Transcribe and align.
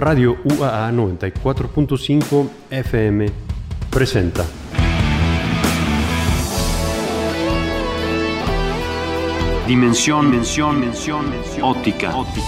Radio 0.00 0.38
UAA 0.44 0.92
94.5 0.92 2.48
FM 2.70 3.26
presenta. 3.90 4.46
Dimensión, 9.68 10.30
mención, 10.30 10.80
mención, 10.80 11.28
mención, 11.28 11.64
óptica, 11.64 12.16
óptica. 12.16 12.46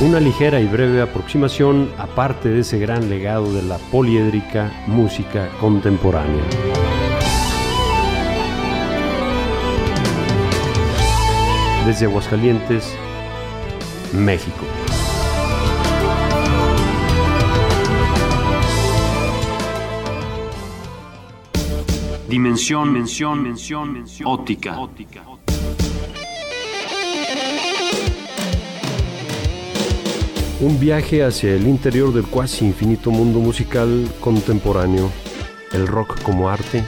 Una 0.00 0.18
ligera 0.18 0.60
y 0.60 0.66
breve 0.66 1.00
aproximación 1.00 1.88
aparte 1.98 2.48
de 2.48 2.62
ese 2.62 2.80
gran 2.80 3.08
legado 3.08 3.52
de 3.54 3.62
la 3.62 3.78
poliédrica 3.78 4.72
música 4.88 5.48
contemporánea. 5.60 6.42
Desde 11.86 12.06
Aguascalientes, 12.06 12.92
México. 14.12 14.66
Dimensión, 22.28 22.92
mención, 22.92 23.42
mención, 23.42 23.92
mención, 23.92 24.28
óptica. 24.28 24.78
óptica. 24.78 25.22
Un 30.60 30.78
viaje 30.78 31.24
hacia 31.24 31.54
el 31.54 31.66
interior 31.66 32.12
del 32.12 32.24
cuasi 32.24 32.64
infinito 32.64 33.10
mundo 33.10 33.40
musical 33.40 34.08
contemporáneo, 34.20 35.10
el 35.72 35.86
rock 35.86 36.22
como 36.22 36.48
arte 36.48 36.84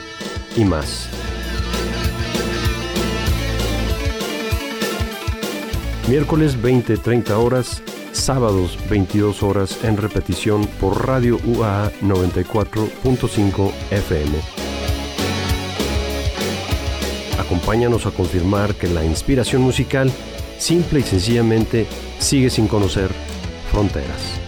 y 0.57 0.65
más. 0.65 1.24
Miércoles 6.09 6.61
20-30 6.61 7.31
horas, 7.31 7.83
sábados 8.13 8.79
22 8.91 9.43
horas 9.43 9.83
en 9.85 9.97
repetición 9.97 10.67
por 10.79 11.07
Radio 11.07 11.39
UAA 11.47 11.93
94.5 12.03 13.73
FM. 13.91 14.39
Acompáñanos 17.39 18.05
a 18.05 18.11
confirmar 18.11 18.75
que 18.75 18.89
la 18.89 19.03
inspiración 19.03 19.63
musical 19.63 20.13
simple 20.59 21.01
y 21.01 21.05
sencillamente 21.05 21.87
sigue 22.19 22.51
sin 22.51 22.69
conocer 22.69 23.11
fronteras. 23.71 24.44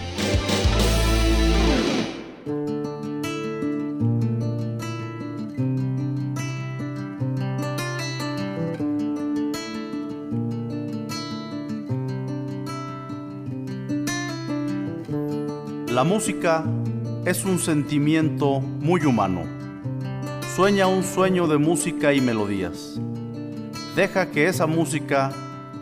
Música 16.17 16.65
es 17.27 17.45
un 17.45 17.59
sentimiento 17.59 18.61
muy 18.61 19.05
humano. 19.05 19.43
Sueña 20.55 20.87
un 20.87 21.05
sueño 21.05 21.47
de 21.47 21.59
música 21.59 22.15
y 22.15 22.23
melodías. 22.23 22.99
Deja 23.95 24.31
que 24.31 24.47
esa 24.47 24.67
música 24.67 25.31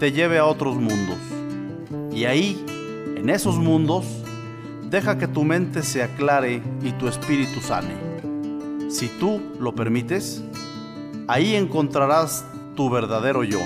te 0.00 0.10
lleve 0.10 0.38
a 0.38 0.46
otros 0.46 0.74
mundos. 0.74 1.18
Y 2.12 2.24
ahí, 2.24 2.66
en 3.14 3.30
esos 3.30 3.58
mundos, 3.58 4.06
deja 4.90 5.18
que 5.18 5.28
tu 5.28 5.44
mente 5.44 5.84
se 5.84 6.02
aclare 6.02 6.60
y 6.82 6.90
tu 6.90 7.06
espíritu 7.06 7.60
sane. 7.60 7.94
Si 8.90 9.06
tú 9.06 9.40
lo 9.60 9.72
permites, 9.76 10.42
ahí 11.28 11.54
encontrarás 11.54 12.44
tu 12.74 12.90
verdadero 12.90 13.44
yo. 13.44 13.60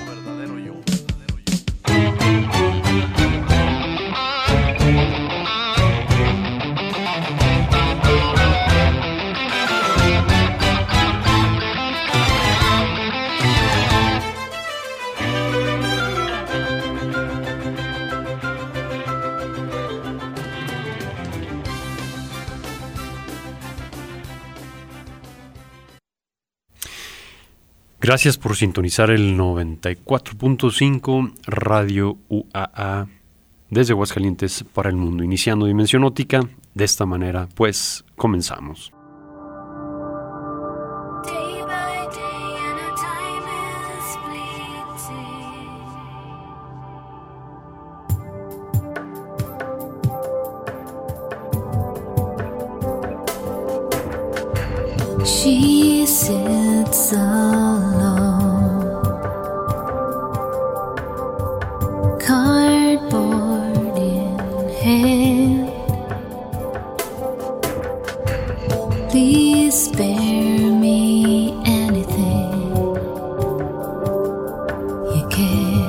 Gracias 28.08 28.38
por 28.38 28.56
sintonizar 28.56 29.10
el 29.10 29.36
94.5 29.36 31.34
Radio 31.44 32.16
UAA 32.30 33.06
desde 33.68 33.92
Aguascalientes 33.92 34.64
para 34.64 34.88
el 34.88 34.96
mundo, 34.96 35.22
iniciando 35.22 35.66
Dimensión 35.66 36.04
Óptica. 36.04 36.40
De 36.72 36.86
esta 36.86 37.04
manera, 37.04 37.50
pues 37.54 38.06
comenzamos. 38.16 38.94
She 55.40 56.04
sits 56.04 57.12
alone, 57.12 58.80
cardboard 62.20 63.96
in 63.98 64.38
hand. 64.82 65.70
Please 69.10 69.74
spare 69.84 70.72
me 70.84 71.52
anything 71.64 72.52
you 75.14 75.24
can. 75.30 75.86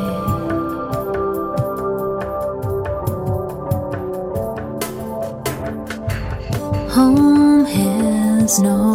Home 6.91 7.65
has 7.65 8.59
no 8.59 8.88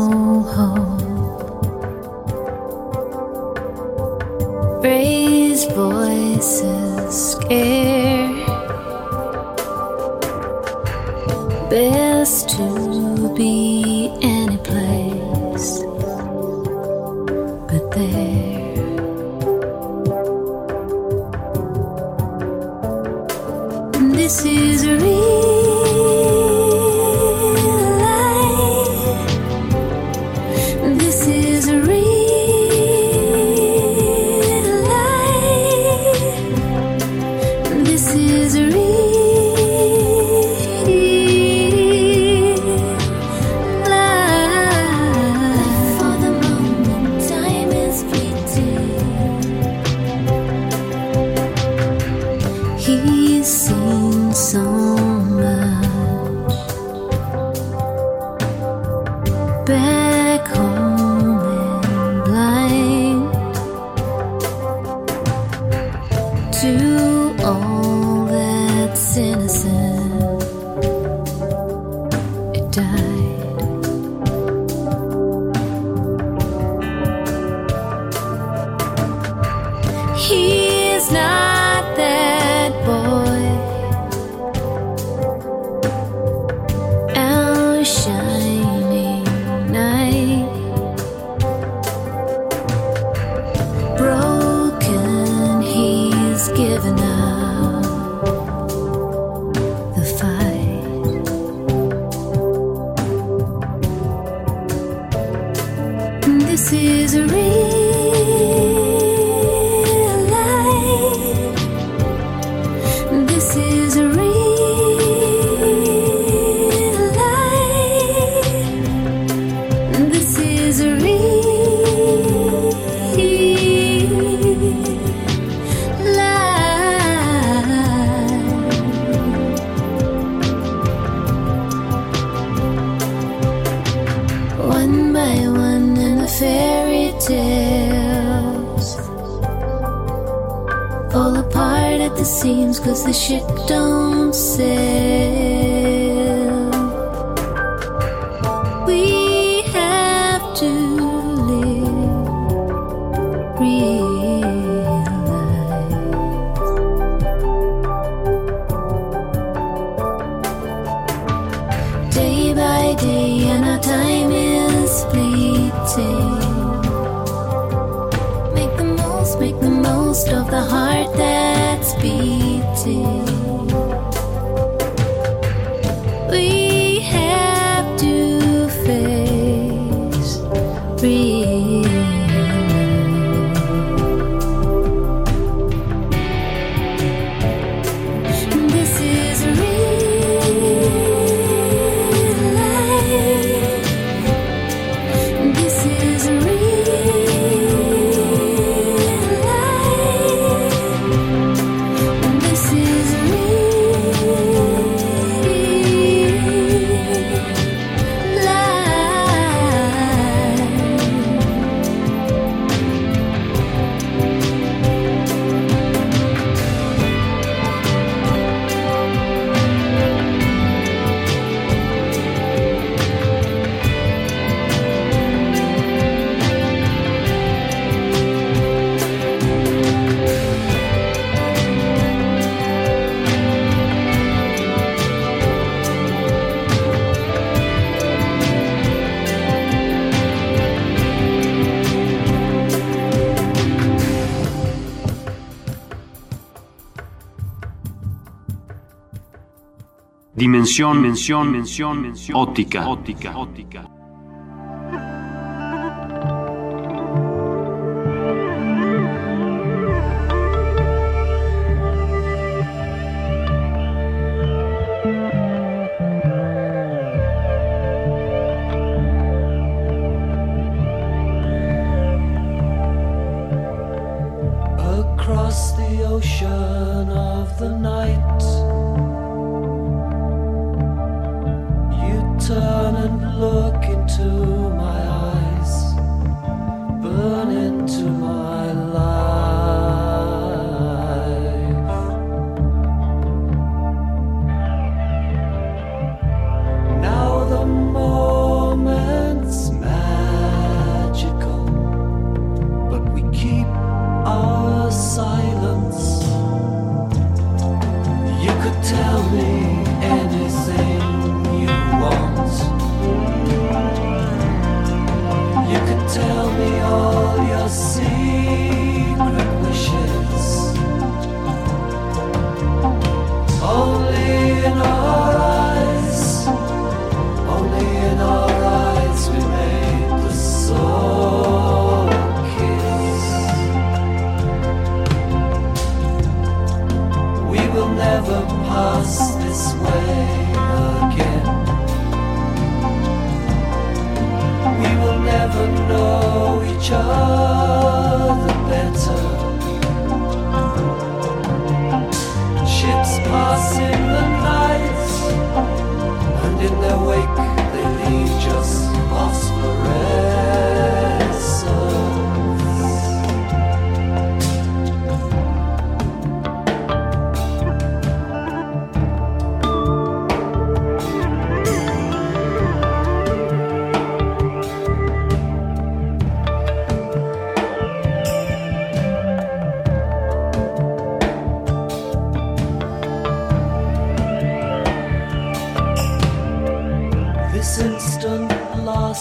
dimensión, 250.64 251.02
mención, 251.02 251.52
mención, 251.52 252.36
óptica. 252.36 252.88
óptica. 252.88 253.93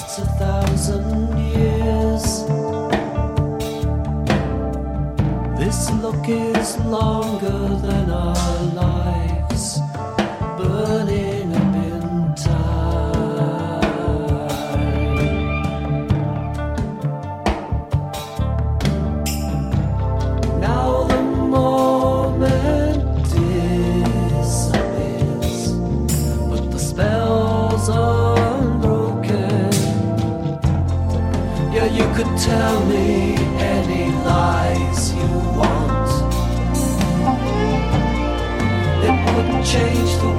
It's 0.06 0.18
a 0.20 0.26
thousand 0.26 1.40
years. 1.40 2.44
This 5.58 5.90
look 6.04 6.28
is 6.28 6.78
longer 6.80 7.70
than 7.88 8.10
our 8.12 8.64
life. 8.76 9.03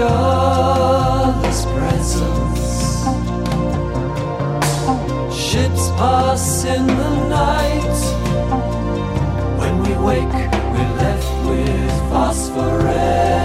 other's 0.00 1.64
presence. 1.66 2.66
Ships 5.34 5.90
pass 5.98 6.64
in 6.64 6.86
the 6.86 7.28
night. 7.28 7.98
When 9.58 9.74
we 9.82 9.92
wake, 10.04 10.38
we're 10.72 10.94
left 11.02 11.46
with 11.46 11.90
phosphorescence. 12.10 13.35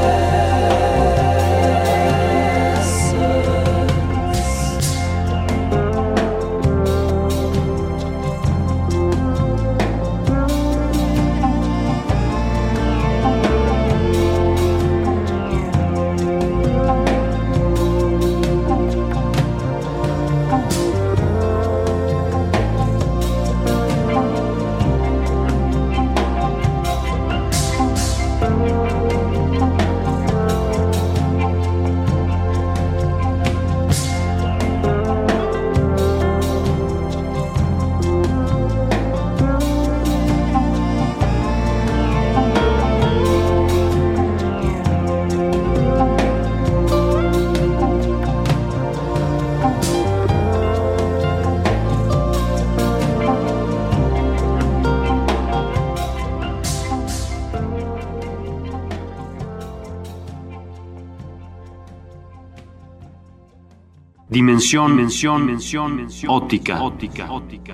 Dimensión, 64.41 64.95
mención, 64.95 65.45
mención, 65.45 65.95
mención, 65.95 66.31
óptica, 66.33 66.81
óptica, 66.81 67.31
óptica. 67.31 67.73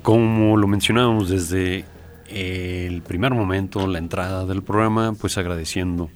Como 0.00 0.56
lo 0.56 0.68
mencionábamos 0.68 1.28
desde 1.28 1.86
el 2.28 3.02
primer 3.02 3.34
momento, 3.34 3.88
la 3.88 3.98
entrada 3.98 4.46
del 4.46 4.62
programa, 4.62 5.12
pues 5.20 5.38
agradeciendo 5.38 6.08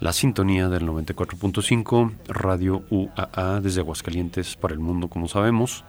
la 0.00 0.14
sintonía 0.14 0.70
del 0.70 0.88
94.5 0.88 2.14
Radio 2.28 2.84
UAA 2.88 3.60
desde 3.60 3.82
Aguascalientes 3.82 4.56
para 4.56 4.72
el 4.72 4.80
mundo, 4.80 5.08
como 5.08 5.28
sabemos. 5.28 5.84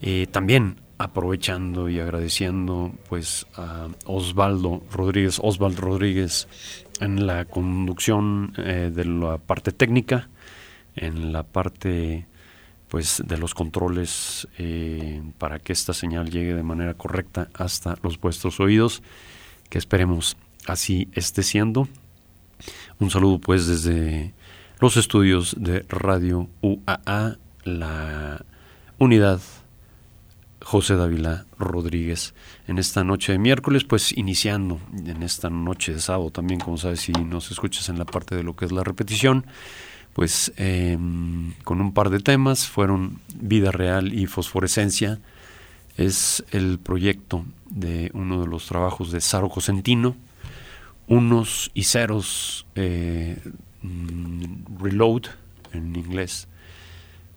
Eh, 0.00 0.26
también 0.30 0.76
aprovechando 0.98 1.88
y 1.88 2.00
agradeciendo 2.00 2.92
pues 3.08 3.46
a 3.54 3.88
Osvaldo 4.04 4.82
Rodríguez, 4.92 5.38
Osvaldo 5.42 5.80
Rodríguez 5.80 6.48
en 7.00 7.26
la 7.26 7.44
conducción 7.44 8.52
eh, 8.58 8.90
de 8.92 9.04
la 9.04 9.38
parte 9.38 9.70
técnica, 9.70 10.28
en 10.96 11.32
la 11.32 11.44
parte 11.44 12.26
pues 12.88 13.22
de 13.24 13.38
los 13.38 13.54
controles 13.54 14.48
eh, 14.58 15.22
para 15.38 15.60
que 15.60 15.72
esta 15.72 15.92
señal 15.92 16.30
llegue 16.30 16.54
de 16.54 16.62
manera 16.62 16.94
correcta 16.94 17.48
hasta 17.54 17.96
los 18.02 18.18
vuestros 18.20 18.58
oídos, 18.60 19.02
que 19.70 19.78
esperemos 19.78 20.36
así 20.66 21.08
esté 21.12 21.42
siendo. 21.42 21.88
Un 22.98 23.10
saludo 23.10 23.38
pues 23.38 23.66
desde 23.66 24.32
los 24.80 24.96
estudios 24.96 25.54
de 25.58 25.84
Radio 25.88 26.48
UAA, 26.60 27.36
la 27.64 28.44
unidad 28.98 29.40
José 30.62 30.96
Dávila 30.96 31.46
Rodríguez. 31.58 32.34
En 32.66 32.78
esta 32.78 33.04
noche 33.04 33.32
de 33.32 33.38
miércoles, 33.38 33.84
pues 33.84 34.16
iniciando 34.16 34.80
en 34.92 35.22
esta 35.22 35.50
noche 35.50 35.94
de 35.94 36.00
sábado 36.00 36.30
también, 36.30 36.60
como 36.60 36.76
sabes, 36.76 37.00
si 37.00 37.12
nos 37.12 37.50
escuchas 37.50 37.88
en 37.88 37.98
la 37.98 38.04
parte 38.04 38.34
de 38.34 38.42
lo 38.42 38.56
que 38.56 38.64
es 38.64 38.72
la 38.72 38.84
repetición, 38.84 39.46
pues 40.12 40.52
eh, 40.56 40.98
con 41.64 41.80
un 41.80 41.92
par 41.92 42.10
de 42.10 42.20
temas, 42.20 42.66
fueron 42.66 43.20
Vida 43.40 43.70
Real 43.70 44.12
y 44.12 44.26
Fosforescencia, 44.26 45.20
es 45.96 46.44
el 46.50 46.78
proyecto 46.78 47.44
de 47.70 48.10
uno 48.14 48.40
de 48.40 48.46
los 48.46 48.66
trabajos 48.66 49.12
de 49.12 49.20
Saro 49.20 49.48
Cosentino, 49.48 50.16
unos 51.06 51.70
y 51.74 51.84
ceros, 51.84 52.66
eh, 52.74 53.38
mm, 53.82 54.82
reload 54.82 55.22
en 55.72 55.96
inglés, 55.96 56.48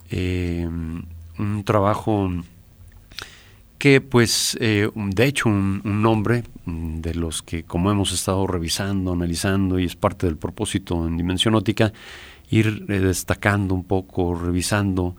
eh, 0.09 0.67
un 0.67 1.63
trabajo 1.63 2.29
que 3.81 3.99
pues 3.99 4.55
eh, 4.61 4.91
de 4.93 5.25
hecho 5.25 5.49
un, 5.49 5.81
nombre 5.83 6.43
de 6.67 7.15
los 7.15 7.41
que 7.41 7.63
como 7.63 7.89
hemos 7.89 8.11
estado 8.11 8.45
revisando, 8.45 9.11
analizando 9.11 9.79
y 9.79 9.85
es 9.85 9.95
parte 9.95 10.27
del 10.27 10.37
propósito 10.37 11.07
en 11.07 11.17
Dimensión 11.17 11.55
Óptica, 11.55 11.91
ir 12.51 12.85
eh, 12.89 12.99
destacando 12.99 13.73
un 13.73 13.83
poco, 13.83 14.35
revisando 14.35 15.15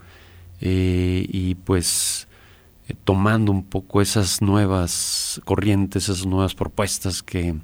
eh, 0.60 1.26
y 1.28 1.56
pues 1.56 2.28
tomando 3.02 3.50
un 3.50 3.64
poco 3.64 4.00
esas 4.00 4.40
nuevas 4.40 5.40
corrientes, 5.44 6.04
esas 6.04 6.24
nuevas 6.24 6.54
propuestas 6.54 7.24
que 7.24 7.56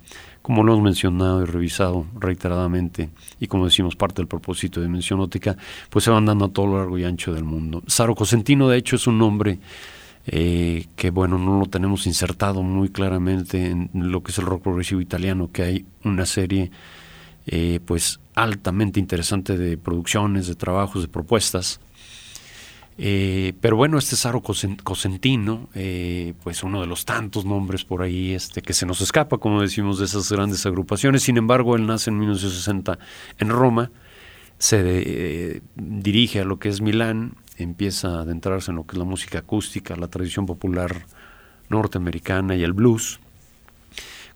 como 0.42 0.64
lo 0.64 0.72
hemos 0.72 0.84
mencionado 0.84 1.42
y 1.42 1.44
revisado 1.44 2.06
reiteradamente 2.18 3.10
y 3.38 3.46
como 3.46 3.66
decimos 3.66 3.94
parte 3.94 4.16
del 4.16 4.26
propósito 4.26 4.80
de 4.80 4.86
Dimensión 4.86 5.20
Óptica, 5.20 5.56
pues 5.90 6.04
se 6.04 6.10
van 6.10 6.26
dando 6.26 6.46
a 6.46 6.48
todo 6.48 6.66
lo 6.66 6.78
largo 6.78 6.98
y 6.98 7.04
ancho 7.04 7.32
del 7.32 7.44
mundo. 7.44 7.84
Saro 7.86 8.16
Cosentino 8.16 8.68
de 8.68 8.78
hecho 8.78 8.96
es 8.96 9.06
un 9.06 9.16
nombre 9.16 9.60
eh, 10.30 10.84
que 10.94 11.08
bueno, 11.08 11.38
no 11.38 11.58
lo 11.58 11.66
tenemos 11.66 12.06
insertado 12.06 12.62
muy 12.62 12.90
claramente 12.90 13.70
en 13.70 13.88
lo 13.94 14.22
que 14.22 14.30
es 14.30 14.38
el 14.38 14.44
rock 14.44 14.62
progresivo 14.62 15.00
italiano, 15.00 15.50
que 15.50 15.62
hay 15.62 15.86
una 16.04 16.26
serie 16.26 16.70
eh, 17.46 17.80
pues 17.86 18.20
altamente 18.34 19.00
interesante 19.00 19.56
de 19.56 19.78
producciones, 19.78 20.46
de 20.46 20.54
trabajos, 20.54 21.00
de 21.00 21.08
propuestas. 21.08 21.80
Eh, 22.98 23.54
pero 23.62 23.76
bueno, 23.76 23.96
este 23.96 24.16
Saro 24.16 24.42
Cosentino, 24.42 25.70
pues 26.42 26.62
uno 26.62 26.82
de 26.82 26.86
los 26.86 27.06
tantos 27.06 27.46
nombres 27.46 27.84
por 27.84 28.02
ahí 28.02 28.34
este, 28.34 28.60
que 28.60 28.74
se 28.74 28.84
nos 28.84 29.00
escapa, 29.00 29.38
como 29.38 29.62
decimos, 29.62 29.98
de 29.98 30.04
esas 30.04 30.30
grandes 30.30 30.66
agrupaciones. 30.66 31.22
Sin 31.22 31.38
embargo, 31.38 31.74
él 31.74 31.86
nace 31.86 32.10
en 32.10 32.18
1960 32.18 32.98
en 33.38 33.48
Roma, 33.48 33.90
se 34.58 35.62
dirige 35.74 36.40
a 36.40 36.44
lo 36.44 36.58
que 36.58 36.68
es 36.68 36.82
Milán, 36.82 37.36
empieza 37.58 38.08
a 38.08 38.20
adentrarse 38.20 38.70
en 38.70 38.76
lo 38.76 38.86
que 38.86 38.92
es 38.92 38.98
la 38.98 39.04
música 39.04 39.40
acústica, 39.40 39.96
la 39.96 40.08
tradición 40.08 40.46
popular 40.46 41.06
norteamericana 41.68 42.56
y 42.56 42.62
el 42.62 42.72
blues, 42.72 43.20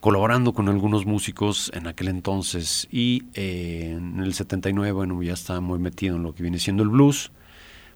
colaborando 0.01 0.53
con 0.53 0.69
algunos 0.69 1.07
músicos 1.07 1.71
en 1.75 1.87
aquel 1.87 2.09
entonces 2.09 2.89
y 2.91 3.25
eh, 3.35 3.95
en 3.97 4.21
el 4.21 4.35
79, 4.35 4.93
bueno, 4.93 5.23
ya 5.23 5.33
está 5.33 5.61
muy 5.61 5.79
metido 5.79 6.17
en 6.17 6.23
lo 6.23 6.35
que 6.35 6.43
viene 6.43 6.59
siendo 6.59 6.83
el 6.83 6.89
blues 6.89 7.31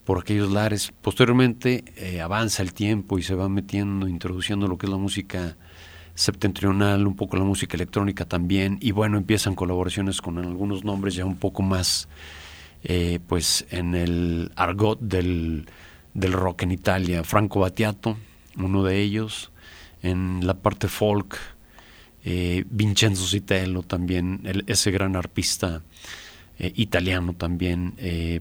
por 0.05 0.21
aquellos 0.21 0.51
lares. 0.53 0.93
Posteriormente 1.03 1.85
eh, 1.97 2.21
avanza 2.21 2.63
el 2.63 2.73
tiempo 2.73 3.19
y 3.19 3.23
se 3.23 3.35
va 3.35 3.49
metiendo, 3.49 4.09
introduciendo 4.09 4.69
lo 4.69 4.79
que 4.79 4.87
es 4.87 4.91
la 4.91 4.99
música 4.99 5.57
septentrional, 6.15 7.07
un 7.07 7.15
poco 7.15 7.37
la 7.37 7.45
música 7.45 7.77
electrónica 7.77 8.25
también, 8.25 8.79
y 8.81 8.93
bueno, 8.93 9.19
empiezan 9.19 9.55
colaboraciones 9.55 10.23
con 10.23 10.39
algunos 10.39 10.83
nombres 10.83 11.15
ya 11.15 11.27
un 11.27 11.37
poco 11.37 11.63
más 11.63 12.09
eh, 12.89 13.19
pues 13.27 13.67
en 13.71 13.97
el 13.97 14.53
argot 14.55 15.01
del, 15.01 15.67
del, 16.15 16.33
rock 16.33 16.63
en 16.63 16.71
Italia, 16.71 17.25
Franco 17.25 17.59
Battiato, 17.59 18.17
uno 18.57 18.85
de 18.85 19.01
ellos, 19.01 19.51
en 20.05 20.47
la 20.47 20.55
parte 20.55 20.87
folk, 20.87 21.37
eh, 22.25 22.65
Vincenzo 22.71 23.27
Citello 23.27 23.83
también, 23.83 24.63
ese 24.69 24.93
gran 24.93 25.17
arpista 25.17 25.83
eh, 26.61 26.73
italiano 26.77 27.33
también, 27.33 27.95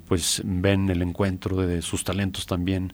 pues 0.08 0.44
ven 0.46 0.90
el 0.92 1.02
encuentro 1.02 1.58
de 1.58 1.82
sus 1.82 2.04
talentos 2.04 2.46
también 2.46 2.94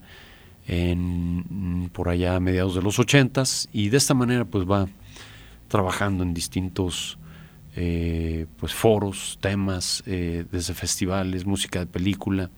en, 0.66 1.90
por 1.92 2.08
allá 2.08 2.36
a 2.36 2.40
mediados 2.40 2.74
de 2.74 2.80
los 2.80 2.98
ochentas. 2.98 3.68
Y 3.74 3.90
de 3.90 3.98
esta 3.98 4.14
manera 4.14 4.46
pues 4.46 4.64
va 4.64 4.88
trabajando 5.68 6.22
en 6.22 6.32
distintos 6.32 7.18
eh, 7.76 8.46
pues 8.58 8.74
foros, 8.74 9.38
temas, 9.40 10.02
eh, 10.06 10.44
desde 10.50 10.74
festivales, 10.74 11.46
música 11.46 11.80
de 11.80 11.86
película 11.86 12.50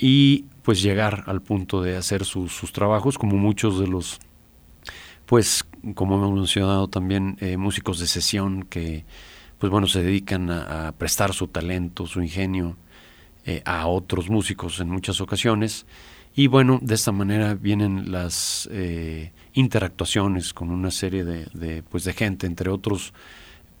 y 0.00 0.44
pues 0.62 0.82
llegar 0.82 1.24
al 1.26 1.42
punto 1.42 1.82
de 1.82 1.96
hacer 1.96 2.24
sus, 2.24 2.72
trabajos 2.72 3.18
como 3.18 3.36
muchos 3.36 3.78
de 3.80 3.86
los 3.86 4.20
pues 5.24 5.64
como 5.94 6.16
hemos 6.16 6.32
mencionado 6.32 6.88
también 6.88 7.36
eh, 7.40 7.56
músicos 7.56 7.98
de 7.98 8.06
sesión 8.06 8.64
que 8.64 9.04
pues 9.58 9.70
bueno 9.70 9.86
se 9.86 10.02
dedican 10.02 10.50
a, 10.50 10.92
prestar 10.98 11.32
su 11.32 11.48
talento, 11.48 12.06
su 12.06 12.22
ingenio 12.22 12.76
eh, 13.48 13.62
a 13.64 13.86
otros 13.86 14.28
músicos 14.28 14.80
en 14.80 14.90
muchas 14.90 15.20
ocasiones. 15.20 15.86
Y 16.34 16.48
bueno, 16.48 16.80
de 16.82 16.96
esta 16.96 17.12
manera 17.12 17.54
vienen 17.54 18.10
las 18.10 18.68
eh, 18.72 19.32
interactuaciones 19.54 20.52
con 20.52 20.70
una 20.70 20.90
serie 20.90 21.24
de, 21.24 21.82
pues 21.84 22.02
de 22.02 22.12
gente, 22.12 22.48
entre 22.48 22.70
otros, 22.70 23.14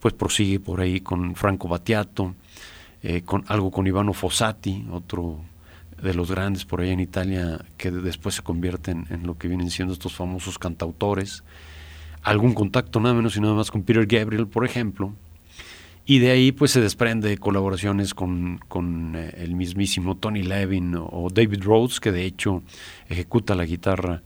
pues 0.06 0.14
prosigue 0.14 0.60
por 0.60 0.80
ahí 0.80 1.00
con 1.00 1.34
Franco 1.34 1.66
Battiato, 1.66 2.36
eh, 3.02 3.22
con 3.22 3.44
algo 3.48 3.72
con 3.72 3.88
Ivano 3.88 4.12
Fossati, 4.12 4.86
otro 4.92 5.40
de 6.00 6.14
los 6.14 6.30
grandes 6.30 6.64
por 6.64 6.80
ahí 6.80 6.90
en 6.90 7.00
Italia, 7.00 7.58
que 7.76 7.90
después 7.90 8.36
se 8.36 8.42
convierten 8.42 9.08
en 9.10 9.26
lo 9.26 9.36
que 9.36 9.48
vienen 9.48 9.68
siendo 9.68 9.92
estos 9.92 10.14
famosos 10.14 10.60
cantautores. 10.60 11.42
Algún 12.22 12.54
contacto 12.54 13.00
nada 13.00 13.16
menos 13.16 13.36
y 13.36 13.40
nada 13.40 13.54
más 13.54 13.72
con 13.72 13.82
Peter 13.82 14.06
Gabriel, 14.06 14.46
por 14.46 14.64
ejemplo, 14.64 15.12
y 16.04 16.20
de 16.20 16.30
ahí 16.30 16.52
pues 16.52 16.70
se 16.70 16.80
desprende 16.80 17.36
colaboraciones 17.38 18.14
con, 18.14 18.60
con 18.68 19.16
eh, 19.16 19.34
el 19.38 19.56
mismísimo 19.56 20.16
Tony 20.18 20.44
Levin 20.44 20.94
o 20.96 21.30
David 21.34 21.64
Rhodes, 21.64 21.98
que 21.98 22.12
de 22.12 22.26
hecho 22.26 22.62
ejecuta 23.08 23.56
la 23.56 23.64
guitarra 23.64 24.22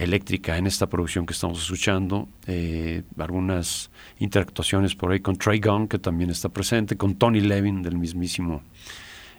eléctrica 0.00 0.56
en 0.56 0.66
esta 0.66 0.88
producción 0.88 1.26
que 1.26 1.34
estamos 1.34 1.62
escuchando. 1.62 2.28
Eh, 2.46 3.02
algunas 3.18 3.90
interactuaciones 4.18 4.94
por 4.94 5.12
ahí 5.12 5.20
con 5.20 5.36
Trey 5.36 5.60
Gunn, 5.60 5.88
que 5.88 5.98
también 5.98 6.30
está 6.30 6.48
presente, 6.48 6.96
con 6.96 7.16
Tony 7.16 7.40
Levin 7.40 7.82
del 7.82 7.98
mismísimo 7.98 8.62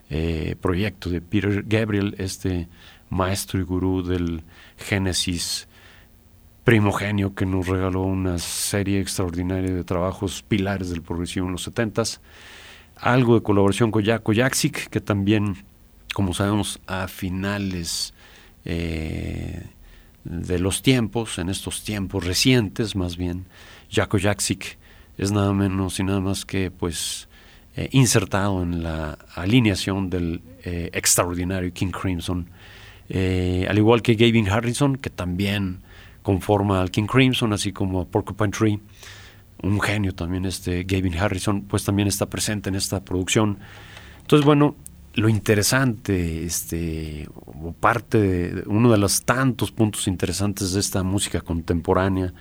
eh, 0.08 0.56
proyecto 0.60 1.10
de 1.10 1.20
Peter 1.20 1.64
Gabriel, 1.66 2.14
este 2.18 2.68
maestro 3.10 3.60
y 3.60 3.64
gurú 3.64 4.02
del 4.02 4.42
Génesis 4.76 5.68
primogenio 6.64 7.34
que 7.34 7.44
nos 7.44 7.66
regaló 7.66 8.02
una 8.02 8.38
serie 8.38 9.00
extraordinaria 9.00 9.74
de 9.74 9.82
trabajos 9.82 10.42
pilares 10.42 10.90
del 10.90 11.02
progresivo 11.02 11.46
en 11.46 11.52
los 11.52 11.68
70s. 11.68 12.20
Algo 12.96 13.34
de 13.34 13.42
colaboración 13.42 13.90
con 13.90 14.04
Jaco 14.04 14.32
Jaksic, 14.32 14.88
que 14.88 15.00
también, 15.00 15.56
como 16.14 16.32
sabemos, 16.34 16.80
a 16.86 17.08
finales 17.08 18.14
eh, 18.64 19.66
de 20.24 20.58
los 20.58 20.82
tiempos, 20.82 21.38
en 21.38 21.48
estos 21.48 21.84
tiempos 21.84 22.24
recientes 22.24 22.94
más 22.96 23.16
bien, 23.16 23.46
Jaco 23.90 24.18
Jaksic 24.18 24.78
es 25.18 25.32
nada 25.32 25.52
menos 25.52 25.98
y 26.00 26.04
nada 26.04 26.20
más 26.20 26.44
que 26.44 26.70
pues 26.70 27.28
eh, 27.76 27.88
insertado 27.92 28.62
en 28.62 28.82
la 28.82 29.18
alineación 29.34 30.10
del 30.10 30.42
eh, 30.64 30.90
extraordinario 30.92 31.72
King 31.72 31.90
Crimson, 31.90 32.48
eh, 33.08 33.66
al 33.68 33.78
igual 33.78 34.02
que 34.02 34.14
Gavin 34.14 34.48
Harrison, 34.48 34.96
que 34.96 35.10
también 35.10 35.80
conforma 36.22 36.80
al 36.80 36.90
King 36.90 37.06
Crimson, 37.06 37.52
así 37.52 37.72
como 37.72 38.06
Porcupine 38.06 38.50
Tree. 38.50 38.80
Un 39.62 39.80
genio 39.80 40.14
también 40.14 40.44
este 40.44 40.84
Gavin 40.84 41.16
Harrison, 41.16 41.62
pues 41.62 41.84
también 41.84 42.08
está 42.08 42.26
presente 42.26 42.68
en 42.68 42.74
esta 42.74 43.04
producción. 43.04 43.58
Entonces, 44.20 44.44
bueno, 44.44 44.76
lo 45.14 45.28
interesante, 45.28 46.44
este, 46.44 47.28
o 47.34 47.72
parte 47.72 48.18
de 48.18 48.62
uno 48.66 48.90
de 48.90 48.98
los 48.98 49.22
tantos 49.22 49.70
puntos 49.70 50.08
interesantes 50.08 50.72
de 50.72 50.80
esta 50.80 51.02
música 51.02 51.40
contemporánea, 51.40 52.32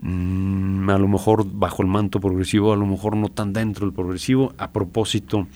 mmm, 0.00 0.90
a 0.90 0.98
lo 0.98 1.08
mejor 1.08 1.46
bajo 1.48 1.82
el 1.82 1.88
manto 1.88 2.20
progresivo, 2.20 2.72
a 2.72 2.76
lo 2.76 2.86
mejor 2.86 3.16
no 3.16 3.28
tan 3.28 3.52
dentro 3.52 3.86
del 3.86 3.94
progresivo. 3.94 4.52
A 4.58 4.72
propósito, 4.72 5.46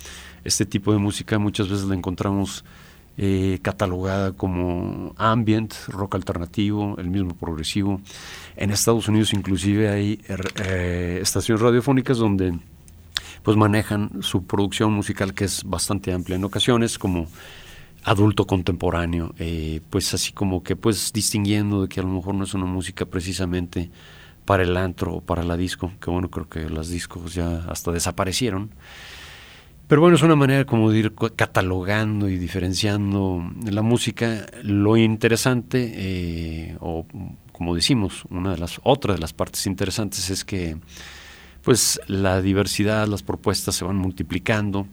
este 0.44 0.66
tipo 0.66 0.92
de 0.92 0.98
música 0.98 1.38
muchas 1.38 1.68
veces 1.68 1.86
la 1.86 1.94
encontramos 1.94 2.64
eh, 3.18 3.58
catalogada 3.62 4.32
como 4.32 5.14
ambient, 5.16 5.74
rock 5.88 6.14
alternativo, 6.14 6.96
el 6.98 7.08
mismo 7.08 7.34
progresivo. 7.34 8.00
En 8.56 8.70
Estados 8.70 9.08
Unidos 9.08 9.32
inclusive 9.32 9.88
hay 9.88 10.20
eh, 10.62 11.18
estaciones 11.22 11.62
radiofónicas 11.62 12.18
donde 12.18 12.56
pues 13.46 13.56
manejan 13.56 14.10
su 14.22 14.44
producción 14.44 14.92
musical 14.92 15.32
que 15.32 15.44
es 15.44 15.62
bastante 15.62 16.12
amplia 16.12 16.34
en 16.34 16.42
ocasiones 16.42 16.98
como 16.98 17.28
adulto 18.02 18.44
contemporáneo, 18.44 19.36
eh, 19.38 19.82
pues 19.88 20.12
así 20.14 20.32
como 20.32 20.64
que 20.64 20.74
pues 20.74 21.12
distinguiendo 21.12 21.82
de 21.82 21.88
que 21.88 22.00
a 22.00 22.02
lo 22.02 22.08
mejor 22.08 22.34
no 22.34 22.42
es 22.42 22.54
una 22.54 22.64
música 22.64 23.06
precisamente 23.06 23.88
para 24.44 24.64
el 24.64 24.76
antro 24.76 25.14
o 25.14 25.20
para 25.20 25.44
la 25.44 25.56
disco, 25.56 25.92
que 26.00 26.10
bueno, 26.10 26.28
creo 26.28 26.48
que 26.48 26.68
las 26.68 26.88
discos 26.88 27.34
ya 27.34 27.58
hasta 27.68 27.92
desaparecieron. 27.92 28.72
Pero 29.86 30.00
bueno, 30.00 30.16
es 30.16 30.22
una 30.24 30.34
manera 30.34 30.64
como 30.64 30.90
de 30.90 30.98
ir 30.98 31.14
catalogando 31.14 32.28
y 32.28 32.38
diferenciando 32.38 33.48
la 33.64 33.82
música. 33.82 34.44
Lo 34.64 34.96
interesante, 34.96 35.92
eh, 35.94 36.76
o 36.80 37.06
como 37.52 37.76
decimos, 37.76 38.24
una 38.28 38.50
de 38.50 38.58
las 38.58 38.80
otra 38.82 39.14
de 39.14 39.20
las 39.20 39.32
partes 39.32 39.68
interesantes 39.68 40.30
es 40.30 40.44
que 40.44 40.78
pues 41.66 42.00
la 42.06 42.40
diversidad, 42.40 43.08
las 43.08 43.24
propuestas 43.24 43.74
se 43.74 43.84
van 43.84 43.96
multiplicando. 43.96 44.86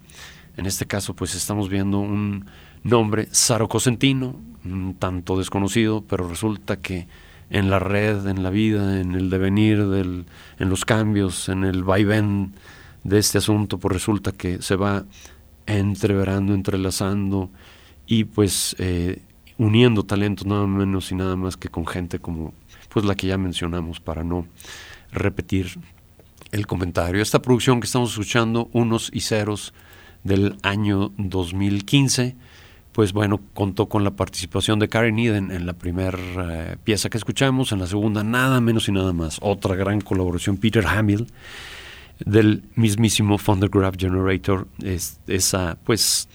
En 0.58 0.66
este 0.66 0.88
caso, 0.88 1.16
pues 1.16 1.36
estamos 1.36 1.70
viendo 1.70 2.00
un 2.00 2.48
nombre, 2.82 3.28
Saro 3.30 3.70
Cosentino, 3.70 4.42
un 4.66 4.96
tanto 4.96 5.38
desconocido, 5.38 6.04
pero 6.04 6.28
resulta 6.28 6.78
que 6.78 7.06
en 7.52 7.70
la 7.70 7.78
red, 7.78 8.26
en 8.26 8.42
la 8.42 8.50
vida, 8.50 9.00
en 9.00 9.14
el 9.14 9.30
devenir, 9.30 9.86
del, 9.86 10.26
en 10.58 10.70
los 10.70 10.84
cambios, 10.84 11.48
en 11.48 11.64
el 11.64 11.84
vaivén 11.84 12.56
de 13.04 13.20
este 13.20 13.38
asunto, 13.38 13.78
pues 13.78 13.94
resulta 13.94 14.32
que 14.32 14.60
se 14.64 14.76
va 14.76 15.06
entreverando, 15.68 16.56
entrelazando 16.56 17.52
y 18.08 18.24
pues 18.24 18.76
eh, 18.80 19.22
uniendo 19.60 20.02
talentos 20.06 20.48
nada 20.48 20.66
menos 20.66 21.12
y 21.12 21.16
nada 21.16 21.36
más 21.36 21.56
que 21.56 21.70
con 21.70 21.86
gente 21.86 22.18
como 22.18 22.52
pues 22.90 23.06
la 23.06 23.14
que 23.14 23.28
ya 23.28 23.38
mencionamos 23.38 24.00
para 24.00 24.24
no 24.24 24.48
repetir 25.12 25.78
el 26.54 26.68
comentario. 26.68 27.22
Esta 27.22 27.42
producción 27.42 27.82
que 27.82 27.86
estamos 27.86 28.12
escuchando, 28.12 28.70
Unos 28.74 29.10
y 29.12 29.22
Ceros 29.22 29.74
del 30.24 30.56
año 30.62 31.12
2015, 31.18 32.36
pues 32.92 33.12
bueno, 33.12 33.42
contó 33.56 33.90
con 33.90 34.04
la 34.04 34.12
participación 34.12 34.78
de 34.78 34.88
Karen 34.88 35.18
Eden 35.18 35.52
en 35.52 35.66
la 35.66 35.74
primera 35.74 36.18
eh, 36.18 36.78
pieza 36.84 37.10
que 37.10 37.18
escuchamos, 37.18 37.72
en 37.72 37.80
la 37.80 37.88
segunda 37.88 38.24
nada 38.24 38.62
menos 38.62 38.88
y 38.88 38.92
nada 38.92 39.14
más, 39.14 39.40
otra 39.42 39.76
gran 39.76 40.00
colaboración, 40.00 40.58
Peter 40.58 40.86
Hamill, 40.86 41.28
del 42.24 42.64
mismísimo 42.76 43.40
Thundergraph 43.44 43.96
Generator, 43.98 44.68
es, 44.84 45.20
esa 45.26 45.80
pues 45.84 46.30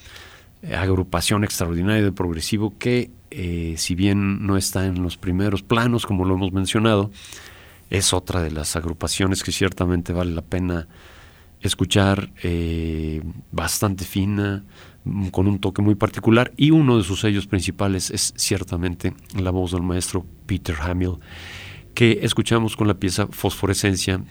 agrupación 0.75 1.45
extraordinaria 1.45 2.03
de 2.03 2.11
progresivo 2.11 2.77
que 2.77 3.09
eh, 3.31 3.75
si 3.77 3.95
bien 3.95 4.45
no 4.45 4.57
está 4.57 4.85
en 4.85 5.01
los 5.01 5.15
primeros 5.15 5.63
planos, 5.63 6.05
como 6.05 6.25
lo 6.25 6.35
hemos 6.35 6.51
mencionado, 6.51 7.09
es 7.89 8.13
otra 8.13 8.41
de 8.41 8.51
las 8.51 8.75
agrupaciones 8.75 9.43
que 9.43 9.51
ciertamente 9.51 10.13
vale 10.13 10.31
la 10.31 10.41
pena 10.41 10.87
escuchar, 11.61 12.31
eh, 12.43 13.21
bastante 13.51 14.05
fina, 14.05 14.63
con 15.31 15.47
un 15.47 15.59
toque 15.59 15.81
muy 15.81 15.95
particular 15.95 16.51
y 16.57 16.71
uno 16.71 16.97
de 16.97 17.03
sus 17.03 17.21
sellos 17.21 17.47
principales 17.47 18.11
es 18.11 18.33
ciertamente 18.37 19.13
la 19.35 19.51
voz 19.51 19.71
del 19.71 19.81
maestro 19.81 20.25
Peter 20.45 20.75
Hamill 20.79 21.17
que 21.93 22.19
escuchamos 22.21 22.75
con 22.75 22.87
la 22.87 22.93
pieza 22.95 23.27
Fosforescencia 23.27 24.21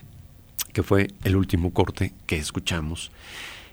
que 0.73 0.83
fue 0.83 1.07
el 1.23 1.35
último 1.35 1.73
corte 1.73 2.13
que 2.25 2.37
escuchamos. 2.37 3.11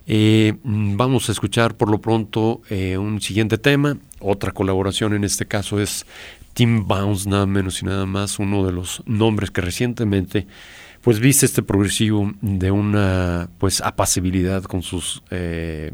Eh, 0.06 0.54
vamos 0.62 1.28
a 1.28 1.32
escuchar 1.32 1.76
por 1.76 1.90
lo 1.90 2.00
pronto 2.00 2.62
eh, 2.70 2.96
un 2.96 3.20
siguiente 3.20 3.58
tema, 3.58 3.98
otra 4.20 4.52
colaboración 4.52 5.14
en 5.14 5.24
este 5.24 5.46
caso 5.46 5.80
es 5.80 6.06
Tim 6.56 6.88
Bounce, 6.88 7.28
nada 7.28 7.44
menos 7.44 7.82
y 7.82 7.84
nada 7.84 8.06
más, 8.06 8.38
uno 8.38 8.64
de 8.64 8.72
los 8.72 9.02
nombres 9.04 9.50
que 9.50 9.60
recientemente 9.60 10.46
pues 11.02 11.20
viste 11.20 11.44
este 11.44 11.62
progresivo 11.62 12.32
de 12.40 12.70
una 12.70 13.50
pues 13.58 13.82
apacibilidad 13.82 14.62
con 14.62 14.80
sus 14.80 15.22
eh, 15.30 15.92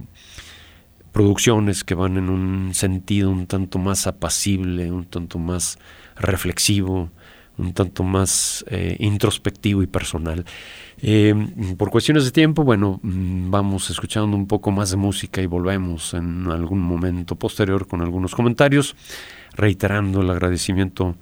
producciones 1.10 1.82
que 1.82 1.96
van 1.96 2.16
en 2.16 2.28
un 2.30 2.74
sentido 2.74 3.28
un 3.30 3.48
tanto 3.48 3.80
más 3.80 4.06
apacible, 4.06 4.92
un 4.92 5.04
tanto 5.06 5.40
más 5.40 5.80
reflexivo, 6.14 7.10
un 7.58 7.72
tanto 7.72 8.04
más 8.04 8.64
eh, 8.68 8.96
introspectivo 9.00 9.82
y 9.82 9.88
personal. 9.88 10.44
Eh, 10.98 11.34
por 11.76 11.90
cuestiones 11.90 12.24
de 12.24 12.30
tiempo, 12.30 12.62
bueno, 12.62 13.00
mm, 13.02 13.50
vamos 13.50 13.90
escuchando 13.90 14.36
un 14.36 14.46
poco 14.46 14.70
más 14.70 14.92
de 14.92 14.96
música 14.96 15.42
y 15.42 15.46
volvemos 15.46 16.14
en 16.14 16.46
algún 16.52 16.78
momento 16.78 17.34
posterior 17.34 17.88
con 17.88 18.00
algunos 18.00 18.32
comentarios, 18.32 18.94
reiterando 19.54 20.20
el 20.20 20.30
agradecimiento 20.30 21.16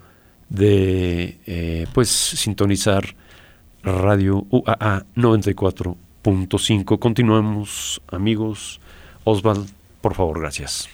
de 0.48 1.38
eh, 1.46 1.86
pues 1.92 2.08
sintonizar 2.08 3.14
Radio 3.82 4.46
UAA 4.50 5.04
94 5.14 5.96
94.5. 6.22 6.98
Continuamos, 6.98 8.02
amigos. 8.08 8.80
Osvald, 9.24 9.68
por 10.00 10.14
favor, 10.14 10.40
gracias. 10.40 10.88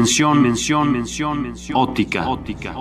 dimensión, 0.00 0.42
dimensión, 0.42 1.42
dimensión, 1.42 1.76
óptica. 1.76 2.28
óptica. 2.28 2.74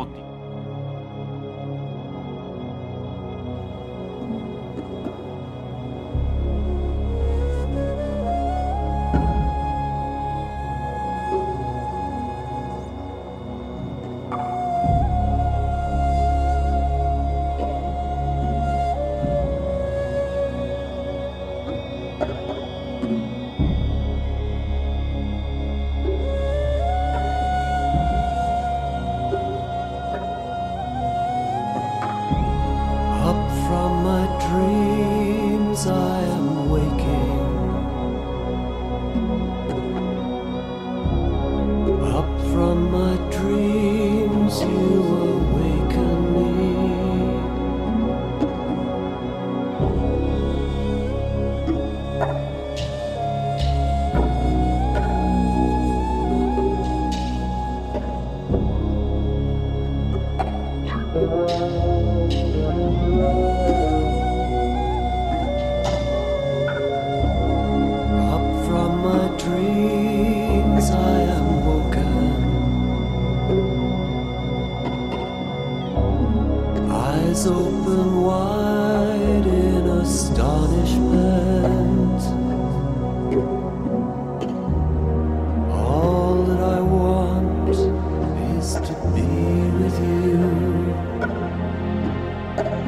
eyes 77.40 77.48
open 77.48 78.22
wide 78.22 79.48
in 79.48 79.88
astonishment. 79.88 82.22
All 85.72 86.44
that 86.44 86.60
I 86.60 86.82
want 86.82 87.70
is 87.70 88.74
to 88.74 88.94
be 89.16 89.22
with 89.80 90.00
you, 90.04 90.38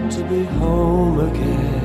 to 0.10 0.24
be 0.30 0.44
home 0.58 1.20
again. 1.30 1.81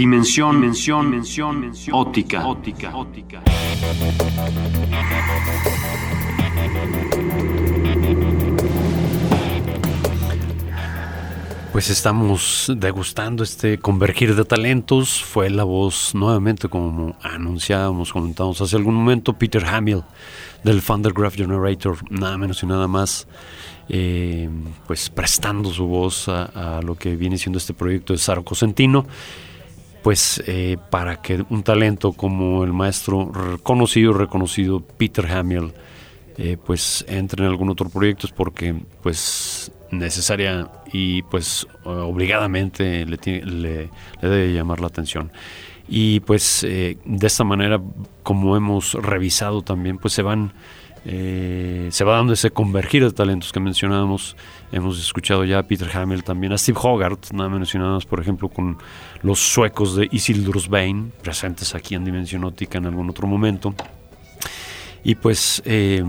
Dimensión, 0.00 0.62
dimensión, 0.62 1.10
dimensión, 1.10 1.60
dimensión 1.60 1.94
óptica, 1.94 2.46
óptica, 2.46 2.96
óptica. 2.96 3.42
Pues 11.72 11.90
estamos 11.90 12.72
degustando 12.74 13.44
este 13.44 13.78
convergir 13.78 14.34
de 14.34 14.46
talentos. 14.46 15.22
Fue 15.22 15.50
la 15.50 15.64
voz 15.64 16.14
nuevamente, 16.14 16.70
como 16.70 17.14
anunciábamos, 17.20 18.10
comentamos 18.10 18.58
hace 18.62 18.76
algún 18.76 18.94
momento, 18.94 19.34
Peter 19.34 19.66
Hamill 19.66 20.02
del 20.64 20.82
Thundergraph 20.82 21.34
Generator, 21.34 21.98
nada 22.08 22.38
menos 22.38 22.62
y 22.62 22.66
nada 22.66 22.88
más, 22.88 23.28
eh, 23.90 24.48
pues 24.86 25.10
prestando 25.10 25.70
su 25.70 25.84
voz 25.84 26.26
a, 26.30 26.78
a, 26.78 26.80
lo 26.80 26.94
que 26.94 27.16
viene 27.16 27.36
siendo 27.36 27.58
este 27.58 27.74
proyecto 27.74 28.14
de 28.14 28.18
Saro 28.18 28.42
Cosentino. 28.42 29.04
Pues 30.02 30.42
eh, 30.46 30.78
para 30.88 31.20
que 31.20 31.44
un 31.50 31.62
talento 31.62 32.12
como 32.12 32.64
el 32.64 32.72
maestro 32.72 33.30
conocido, 33.62 34.14
reconocido 34.14 34.80
Peter 34.80 35.26
Hamill, 35.30 35.72
eh, 36.38 36.56
pues 36.64 37.04
entre 37.06 37.44
en 37.44 37.50
algún 37.50 37.68
otro 37.68 37.90
proyecto 37.90 38.26
es 38.26 38.32
porque 38.32 38.74
pues 39.02 39.70
necesaria 39.90 40.70
y 40.92 41.22
pues 41.22 41.66
obligadamente 41.84 43.04
le, 43.04 43.18
le, 43.24 43.42
le, 43.44 43.90
debe 44.22 44.52
llamar 44.54 44.80
la 44.80 44.86
atención. 44.86 45.30
Y 45.92 46.20
pues 46.20 46.62
eh, 46.62 46.98
de 47.04 47.26
esta 47.26 47.42
manera, 47.42 47.80
como 48.22 48.56
hemos 48.56 48.94
revisado 48.94 49.62
también, 49.62 49.98
pues 49.98 50.14
se 50.14 50.22
van, 50.22 50.52
eh, 51.04 51.88
se 51.90 52.04
va 52.04 52.14
dando 52.14 52.32
ese 52.32 52.52
convergir 52.52 53.02
de 53.02 53.10
talentos 53.10 53.52
que 53.52 53.58
mencionábamos. 53.58 54.36
Hemos 54.72 55.00
escuchado 55.00 55.44
ya 55.44 55.58
a 55.58 55.62
Peter 55.64 55.88
Hamill 55.96 56.22
también, 56.22 56.52
a 56.52 56.58
Steve 56.58 56.78
Hogarth, 56.80 57.32
nada 57.32 57.48
mencionados, 57.48 58.06
por 58.06 58.20
ejemplo, 58.20 58.48
con 58.48 58.78
los 59.22 59.40
suecos 59.40 59.96
de 59.96 60.08
Isildur 60.12 60.60
Svein, 60.60 61.12
presentes 61.22 61.74
aquí 61.74 61.96
en 61.96 62.04
Dimensión 62.04 62.44
Óptica 62.44 62.78
en 62.78 62.86
algún 62.86 63.10
otro 63.10 63.26
momento. 63.26 63.74
Y 65.02 65.16
pues 65.16 65.62
eh, 65.64 66.04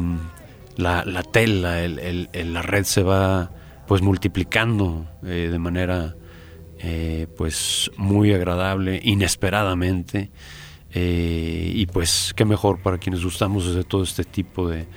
la, 0.77 1.03
la, 1.05 1.23
tela, 1.23 1.81
el, 1.81 1.97
el, 1.99 2.29
el, 2.33 2.53
la 2.53 2.61
red 2.61 2.83
se 2.83 3.03
va 3.03 3.49
pues 3.87 4.01
multiplicando 4.01 5.05
eh, 5.23 5.49
de 5.51 5.59
manera 5.59 6.15
eh, 6.79 7.27
pues 7.37 7.91
muy 7.97 8.33
agradable, 8.33 8.99
inesperadamente. 9.03 10.29
Y 10.93 11.85
pues 11.85 12.33
qué 12.35 12.43
mejor 12.43 12.81
para 12.81 12.97
quienes 12.97 13.23
gustamos 13.23 13.73
de 13.73 13.85
todo 13.85 14.03
este 14.03 14.25
tipo 14.25 14.67
de, 14.67 14.87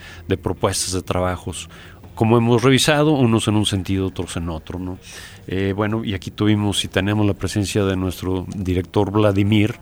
propuestas 0.42 0.92
de 0.92 1.02
trabajos. 1.02 1.68
Como 2.14 2.38
hemos 2.38 2.62
revisado, 2.62 3.12
unos 3.12 3.48
en 3.48 3.56
un 3.56 3.66
sentido, 3.66 4.06
otros 4.06 4.36
en 4.36 4.48
otro. 4.48 4.78
¿no? 4.78 4.98
bueno, 5.74 6.04
y 6.04 6.14
aquí 6.14 6.30
tuvimos 6.30 6.84
y 6.84 6.88
tenemos 6.88 7.26
la 7.26 7.34
presencia 7.34 7.84
de 7.84 7.96
nuestro 7.96 8.46
director 8.54 9.10
Vladimir, 9.10 9.74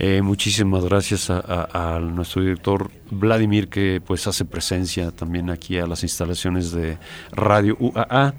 eh, 0.00 0.22
muchísimas 0.22 0.84
gracias 0.84 1.28
a, 1.28 1.98
nuestro 2.00 2.42
director 2.42 2.88
Vladimir 3.10 3.66
que 3.66 4.00
pues 4.04 4.28
hace 4.28 4.44
presencia 4.44 5.10
también 5.10 5.50
aquí 5.50 5.76
a 5.78 5.88
las 5.88 6.04
instalaciones 6.04 6.70
de 6.70 6.98
Radio 7.32 7.76
UAA. 7.80 8.34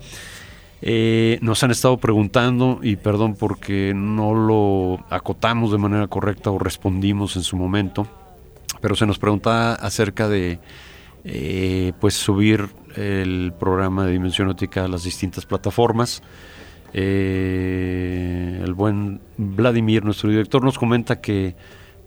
Eh, 0.82 1.38
nos 1.42 1.62
han 1.62 1.72
estado 1.72 1.98
preguntando 1.98 2.80
y 2.82 2.96
perdón 2.96 3.36
porque 3.36 3.92
no 3.94 4.34
lo 4.34 5.06
acotamos 5.10 5.74
de 5.74 5.78
manera 5.78 6.08
correcta 6.08 6.50
o 6.50 6.60
respondimos 6.60 7.36
en 7.36 7.44
su 7.44 7.58
momento, 7.58 8.08
pero 8.80 8.96
se 8.96 9.06
nos 9.06 9.20
preguntaba 9.20 9.74
acerca 9.74 10.30
de 10.30 10.60
eh, 11.26 11.92
pues 12.00 12.14
subir 12.14 12.70
el 12.96 13.54
programa 13.60 14.06
de 14.06 14.14
Dimensión 14.14 14.50
Óptica 14.50 14.86
a 14.86 14.88
las 14.88 15.04
distintas 15.04 15.46
plataformas. 15.46 16.22
Eh, 16.94 18.62
el 18.64 18.74
buen 18.74 19.22
Vladimir, 19.38 20.04
nuestro 20.04 20.30
director, 20.30 20.64
nos 20.64 20.78
comenta 20.78 21.22
que 21.22 21.56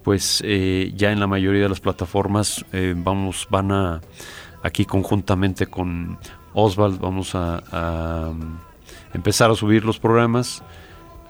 pues 0.03 0.43
eh, 0.45 0.93
ya 0.97 1.13
en 1.13 1.21
la 1.21 1.29
mayoría 1.29 1.63
de 1.63 1.69
las 1.69 1.81
plataformas 1.81 2.65
eh, 2.73 2.95
vamos, 2.97 3.47
van 3.51 3.71
a 3.71 4.01
aquí 4.63 4.85
conjuntamente 4.85 5.67
con 5.67 6.19
Oswald 6.55 7.01
vamos 7.01 7.35
a, 7.37 7.63
a 7.71 8.33
empezar 9.15 9.51
a 9.51 9.55
subir 9.55 9.85
los 9.85 9.99
programas. 9.99 10.63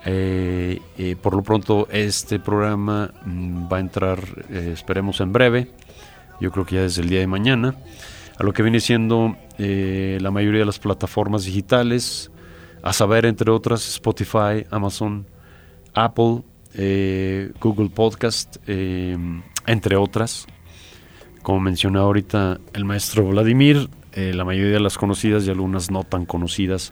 Por 0.03 1.35
lo 1.35 1.43
pronto 1.43 1.87
este 1.89 2.37
programa 2.39 3.11
mm, 3.25 3.71
va 3.71 3.77
a 3.77 3.79
entrar, 3.79 4.19
esperemos 4.49 5.21
en 5.21 5.31
breve, 5.31 5.71
yo 6.41 6.51
creo 6.51 6.65
que 6.65 6.75
ya 6.75 6.81
desde 6.81 7.03
el 7.03 7.09
día 7.09 7.19
de 7.19 7.27
mañana, 7.27 7.75
a 8.37 8.43
lo 8.43 8.53
que 8.53 8.63
viene 8.63 8.79
siendo 8.79 9.37
la 9.57 10.31
mayoría 10.31 10.61
de 10.61 10.65
las 10.65 10.79
plataformas 10.79 11.45
digitales, 11.45 12.31
a 12.83 12.91
saber, 12.91 13.25
entre 13.25 13.49
otras, 13.49 13.87
Spotify, 13.87 14.65
Amazon, 14.69 15.25
Apple, 15.93 16.41
eh, 16.75 17.51
Google 17.61 17.89
Podcast, 17.89 18.57
eh, 18.67 19.17
entre 19.65 19.95
otras. 19.95 20.47
Como 21.41 21.61
mencionó 21.61 22.01
ahorita 22.01 22.59
el 22.73 22.85
maestro 22.85 23.25
Vladimir, 23.27 23.89
eh, 24.11 24.33
la 24.33 24.43
mayoría 24.43 24.73
de 24.73 24.79
las 24.81 24.97
conocidas 24.97 25.47
y 25.47 25.49
algunas 25.49 25.91
no 25.91 26.03
tan 26.03 26.25
conocidas. 26.25 26.91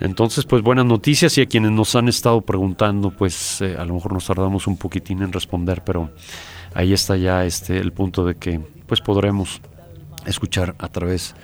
Entonces, 0.00 0.44
pues 0.44 0.62
buenas 0.62 0.86
noticias 0.86 1.36
y 1.36 1.40
a 1.40 1.46
quienes 1.46 1.72
nos 1.72 1.96
han 1.96 2.08
estado 2.08 2.40
preguntando, 2.42 3.10
pues 3.10 3.60
a 3.60 3.84
lo 3.84 3.94
mejor 3.94 4.12
nos 4.12 4.26
tardamos 4.26 4.68
un 4.68 4.76
poquitín 4.76 5.22
en 5.22 5.32
responder, 5.32 5.82
pero 5.84 6.10
ahí 6.74 6.92
está 6.92 7.16
ya 7.16 7.44
este 7.44 7.78
el 7.78 7.92
punto 7.92 8.24
de 8.24 8.36
que 8.36 8.60
pues 8.86 9.00
podremos 9.00 9.60
escuchar 10.28 10.74
a 10.78 10.88
través 10.88 11.34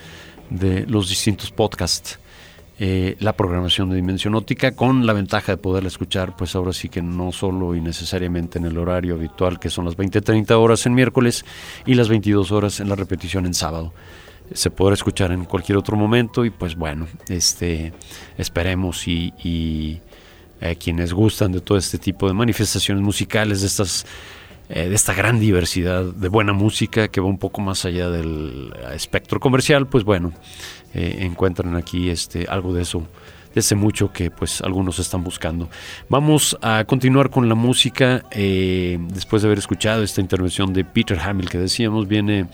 de 0.51 0.87
los 0.87 1.09
distintos 1.09 1.51
podcasts 1.51 2.19
eh, 2.77 3.17
la 3.21 3.35
programación 3.35 3.89
de 3.89 3.97
Dimensión 3.97 4.35
Óptica 4.35 4.75
con 4.75 5.07
la 5.07 5.13
ventaja 5.13 5.53
de 5.53 5.59
poderla 5.59 5.87
escuchar, 5.89 6.35
pues 6.37 6.57
ahora 6.57 6.73
sí 6.73 6.89
que 6.89 7.03
no 7.03 7.31
solo 7.31 7.77
y 7.77 7.81
necesariamente 7.81 8.59
en 8.59 8.65
el 8.65 8.77
horario 8.77 9.15
habitual, 9.15 9.61
que 9.61 9.71
son 9.71 9.85
las 9.85 9.97
20-30 9.97 10.51
horas 10.53 10.85
en 10.85 10.95
miércoles 10.95 11.45
y 11.87 11.95
las 11.95 12.09
22 12.09 12.51
horas 12.51 12.81
en 12.81 12.89
la 12.89 12.97
repetición 12.97 13.47
en 13.47 13.55
sábado. 13.55 13.95
Se 14.53 14.71
podrá 14.71 14.95
escuchar 14.95 15.31
en 15.31 15.45
cualquier 15.45 15.79
otro 15.79 15.97
momento 15.97 16.45
y 16.45 16.51
pues 16.51 16.75
bueno, 16.75 17.07
este, 17.29 17.93
esperemos 18.39 19.07
y, 19.07 19.33
y 19.45 20.01
eh, 20.61 20.75
quienes 20.75 21.13
gustan 21.13 21.53
de 21.53 21.61
todo 21.61 21.79
este 21.79 21.99
tipo 21.99 22.27
de 22.27 22.35
manifestaciones 22.35 23.05
musicales, 23.05 23.61
de 23.61 23.69
estas 23.69 24.05
eh, 24.71 24.89
de 24.89 24.95
esta 24.95 25.13
gran 25.13 25.39
diversidad 25.39 26.05
de 26.05 26.29
buena 26.29 26.55
música 26.55 27.09
que 27.09 27.21
va 27.21 27.27
un 27.27 27.37
poco 27.37 27.61
más 27.61 27.85
allá 27.85 28.09
del 28.09 28.73
espectro 28.95 29.39
comercial, 29.39 29.87
pues 29.87 30.05
bueno, 30.05 30.33
eh, 30.95 31.19
encuentran 31.21 31.77
aquí 31.77 32.09
este, 32.09 32.47
algo 32.49 32.73
de 32.73 32.81
eso, 32.81 33.07
de 33.53 33.61
ese 33.61 33.75
mucho 33.75 34.11
que 34.11 34.31
pues 34.31 34.63
algunos 34.63 34.99
están 34.99 35.23
buscando. 35.23 35.69
Vamos 36.09 36.57
a 36.63 36.85
continuar 36.87 37.29
con 37.29 37.47
la 37.47 37.55
música, 37.55 38.25
eh, 38.31 38.99
después 39.11 39.43
de 39.43 39.49
haber 39.49 39.59
escuchado 39.59 40.03
esta 40.03 40.23
intervención 40.23 40.73
de 40.73 40.83
Peter 40.83 41.21
Hamill 41.21 41.51
que 41.51 41.59
decíamos, 41.59 42.09
viene 42.09 42.47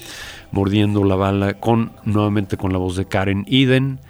mordiendo 0.51 1.05
la 1.05 1.15
bala 1.15 1.55
con 1.55 1.93
nuevamente 2.05 2.57
con 2.57 2.73
la 2.73 2.79
voz 2.79 2.97
de 2.97 3.05
Karen 3.05 3.47
Eden. 3.49 4.01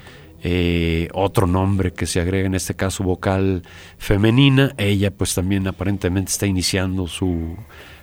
Otro 1.13 1.47
nombre 1.47 1.93
que 1.93 2.07
se 2.07 2.19
agrega 2.19 2.47
en 2.47 2.55
este 2.55 2.73
caso 2.73 3.05
vocal 3.05 3.63
femenina 3.99 4.73
ella 4.79 5.11
pues 5.11 5.35
también 5.35 5.69
aparentemente 5.69 6.31
está 6.31 6.47
iniciando 6.47 7.07
su 7.09 7.59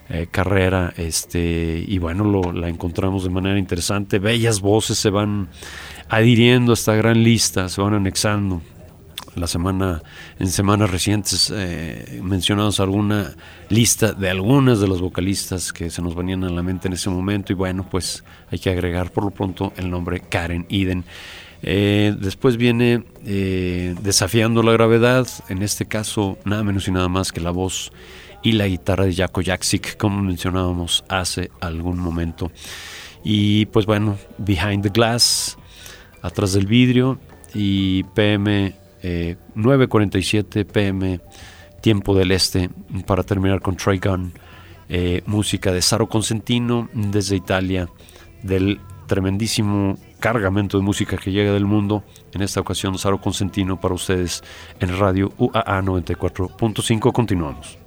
eh, 0.09 0.27
carrera 0.31 0.93
este 0.97 1.83
y 1.85 1.97
bueno 1.99 2.23
lo, 2.23 2.53
la 2.53 2.69
encontramos 2.69 3.23
de 3.23 3.29
manera 3.29 3.59
interesante. 3.59 4.19
Bellas 4.19 4.61
voces 4.61 4.97
se 4.97 5.09
van 5.09 5.49
adhiriendo 6.09 6.71
a 6.71 6.75
esta 6.75 6.95
gran 6.95 7.23
lista 7.23 7.69
se 7.69 7.81
van 7.81 7.93
anexando. 7.93 8.61
La 9.35 9.45
semana 9.45 10.01
en 10.39 10.47
semanas 10.47 10.89
recientes 10.89 11.53
eh, 11.55 12.19
mencionamos 12.23 12.79
alguna 12.79 13.35
lista 13.69 14.13
de 14.13 14.31
algunas 14.31 14.79
de 14.79 14.87
los 14.87 14.99
vocalistas 14.99 15.71
que 15.71 15.91
se 15.91 16.01
nos 16.01 16.15
venían 16.15 16.43
a 16.43 16.49
la 16.49 16.63
mente 16.63 16.87
en 16.87 16.95
ese 16.95 17.11
momento 17.11 17.53
y 17.53 17.55
bueno 17.55 17.87
pues 17.87 18.23
hay 18.49 18.57
que 18.57 18.71
agregar 18.71 19.11
por 19.11 19.25
lo 19.25 19.29
pronto 19.29 19.73
el 19.77 19.91
nombre 19.91 20.21
Karen 20.21 20.65
Eden. 20.69 21.03
Eh, 21.61 22.15
después 22.19 22.57
viene 22.57 23.03
eh, 23.25 23.95
Desafiando 24.01 24.63
la 24.63 24.71
Gravedad, 24.71 25.27
en 25.49 25.61
este 25.61 25.85
caso 25.85 26.37
nada 26.45 26.63
menos 26.63 26.87
y 26.87 26.91
nada 26.91 27.07
más 27.07 27.31
que 27.31 27.41
la 27.41 27.51
voz 27.51 27.91
y 28.47 28.53
la 28.53 28.65
guitarra 28.65 29.03
de 29.03 29.13
Jaco 29.13 29.41
Jaksic, 29.43 29.97
como 29.97 30.21
mencionábamos 30.21 31.03
hace 31.09 31.51
algún 31.59 31.99
momento. 31.99 32.49
Y 33.21 33.65
pues 33.65 33.85
bueno, 33.85 34.17
Behind 34.37 34.83
the 34.83 34.89
Glass, 34.89 35.57
atrás 36.21 36.53
del 36.53 36.65
vidrio, 36.65 37.19
y 37.53 38.03
PM 38.03 38.73
eh, 39.03 39.35
9.47 39.53 40.65
PM, 40.65 41.19
tiempo 41.81 42.15
del 42.15 42.31
este, 42.31 42.69
para 43.05 43.23
terminar 43.23 43.59
con 43.59 43.75
Troy 43.75 43.99
Gunn, 43.99 44.31
eh, 44.87 45.23
música 45.25 45.73
de 45.73 45.81
Saro 45.81 46.07
Consentino 46.07 46.87
desde 46.93 47.35
Italia, 47.35 47.89
del 48.43 48.79
tremendísimo 49.07 49.97
cargamento 50.21 50.77
de 50.77 50.85
música 50.85 51.17
que 51.17 51.33
llega 51.33 51.51
del 51.51 51.65
mundo. 51.65 52.05
En 52.31 52.41
esta 52.41 52.61
ocasión, 52.61 52.97
Saro 52.97 53.19
Consentino 53.19 53.77
para 53.77 53.93
ustedes 53.93 54.41
en 54.79 54.97
Radio 54.97 55.33
UAA 55.37 55.81
94.5. 55.81 57.11
Continuamos. 57.11 57.77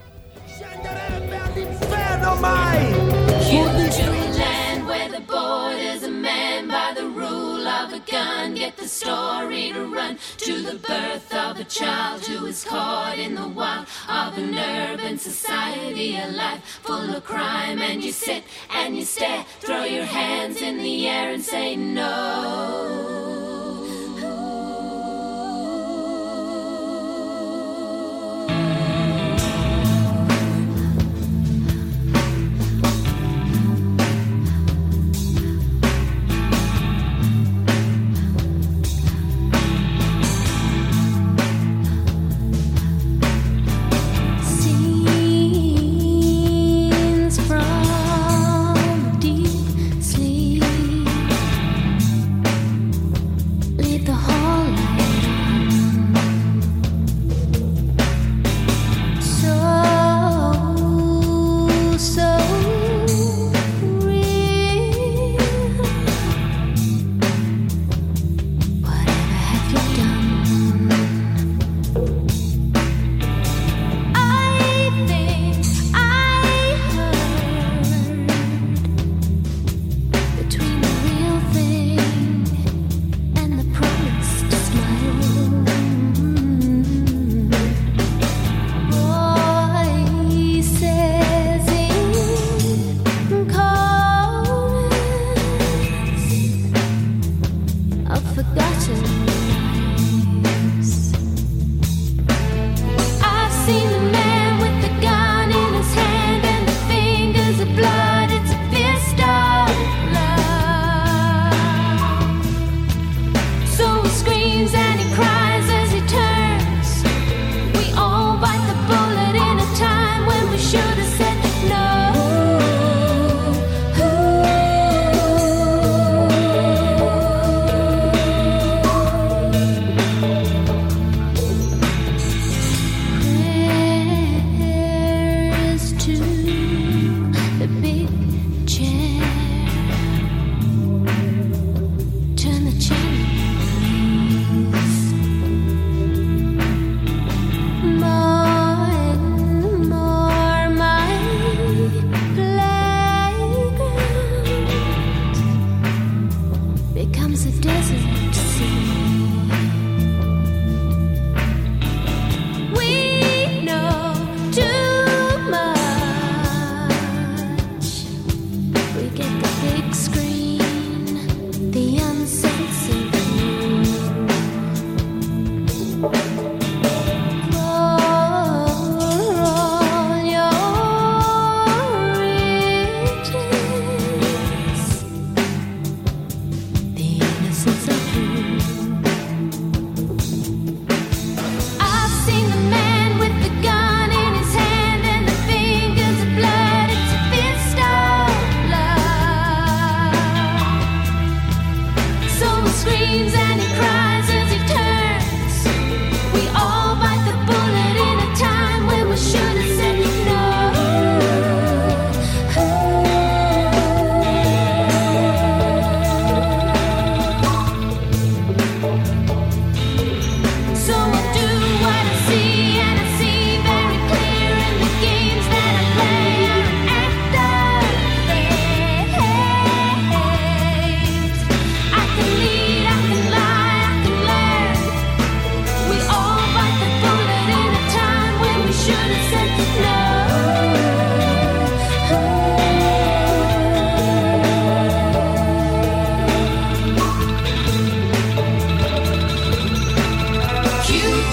story 8.91 9.73
to 9.73 9.85
run 9.87 10.19
to 10.39 10.63
the 10.63 10.75
birth 10.79 11.33
of 11.33 11.61
a 11.61 11.65
child 11.65 12.27
who 12.27 12.47
is 12.47 12.65
caught 12.65 13.19
in 13.19 13.35
the 13.35 13.49
wild 13.49 13.87
of 14.09 14.37
an 14.37 14.59
urban 14.59 15.17
society, 15.17 16.17
a 16.17 16.27
life 16.29 16.63
full 16.83 17.15
of 17.15 17.25
crime. 17.25 17.79
And 17.81 18.03
you 18.03 18.13
sit 18.13 18.45
and 18.71 18.97
you 18.97 19.05
stare, 19.05 19.45
throw 19.61 19.85
your 19.85 20.05
hands 20.05 20.61
in 20.61 20.79
the 20.79 21.09
air 21.09 21.33
and 21.33 21.43
say 21.43 21.77
no. 21.77 23.50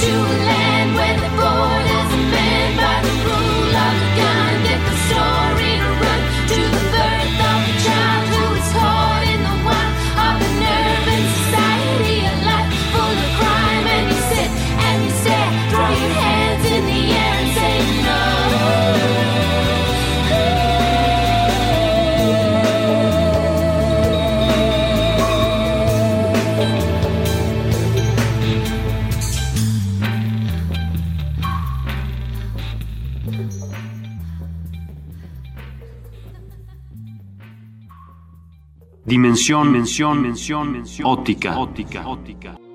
you 0.08 0.20
left. 0.20 0.57
dimensión, 39.08 39.72
mención 39.72 40.22
dimensión, 40.22 41.58
óptica. 41.58 41.58
óptica. 41.58 42.66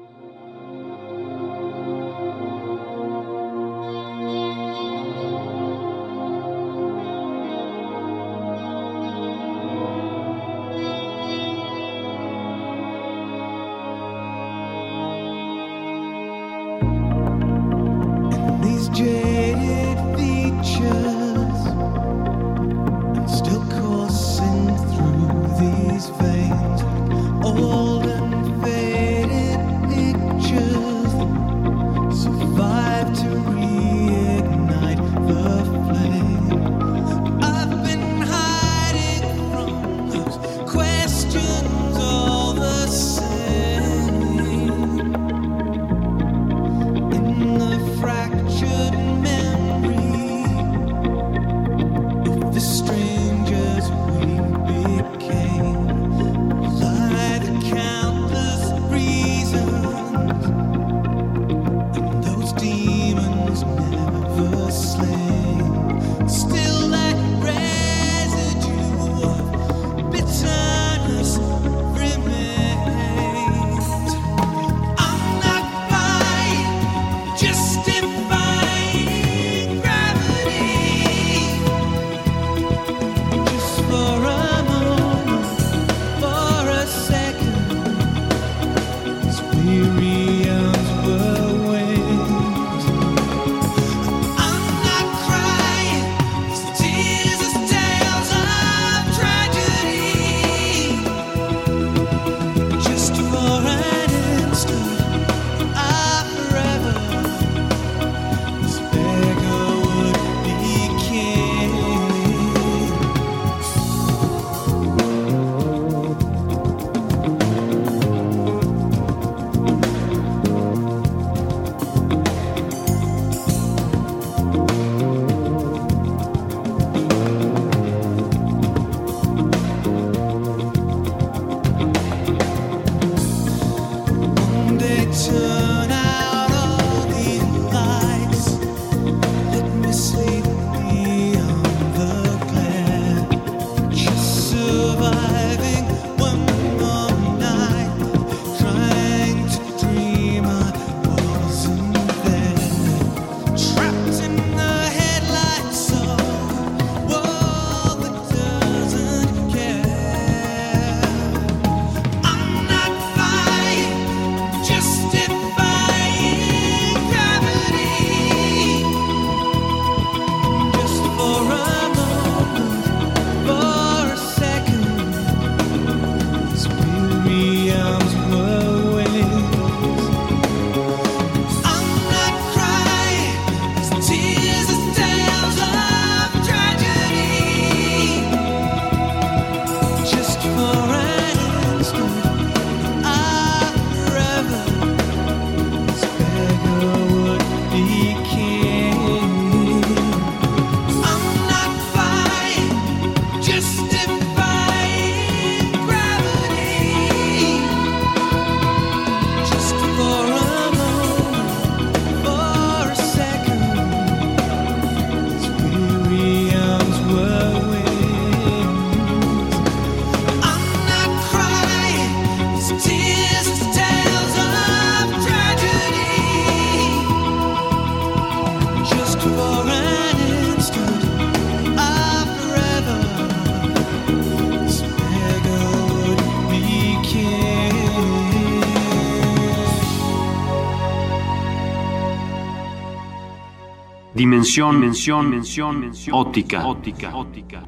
dimensión, 244.22 244.78
mención, 244.78 245.28
mención, 245.28 245.90
óptica, 246.12 246.64
óptica, 246.64 247.16
ótica. 247.16 247.64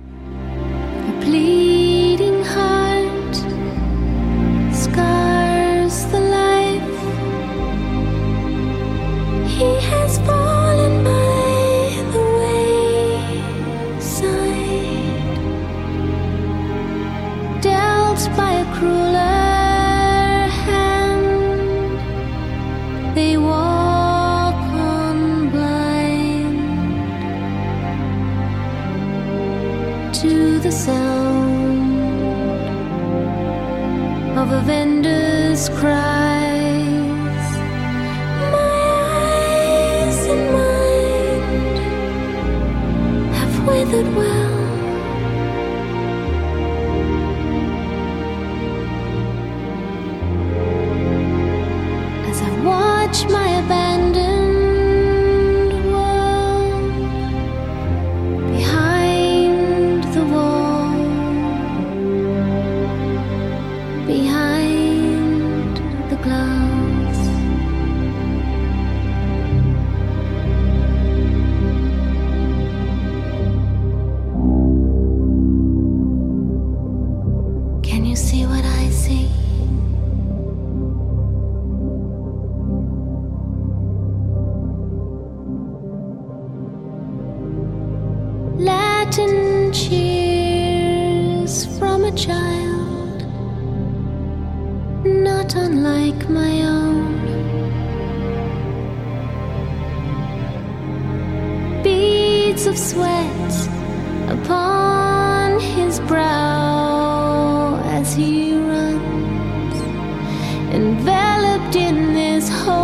enveloped 110.72 111.76
in 111.76 112.14
this 112.14 112.48
whole 112.48 112.80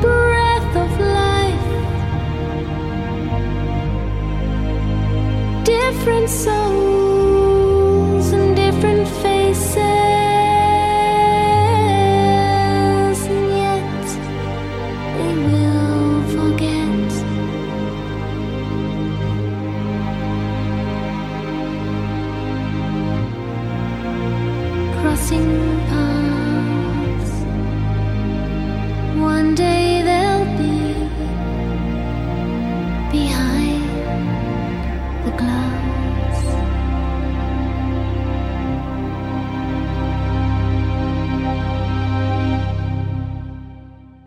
breath 0.00 0.76
of 0.76 0.90
life. 1.00 1.68
Different 5.64 6.28
song. 6.28 6.63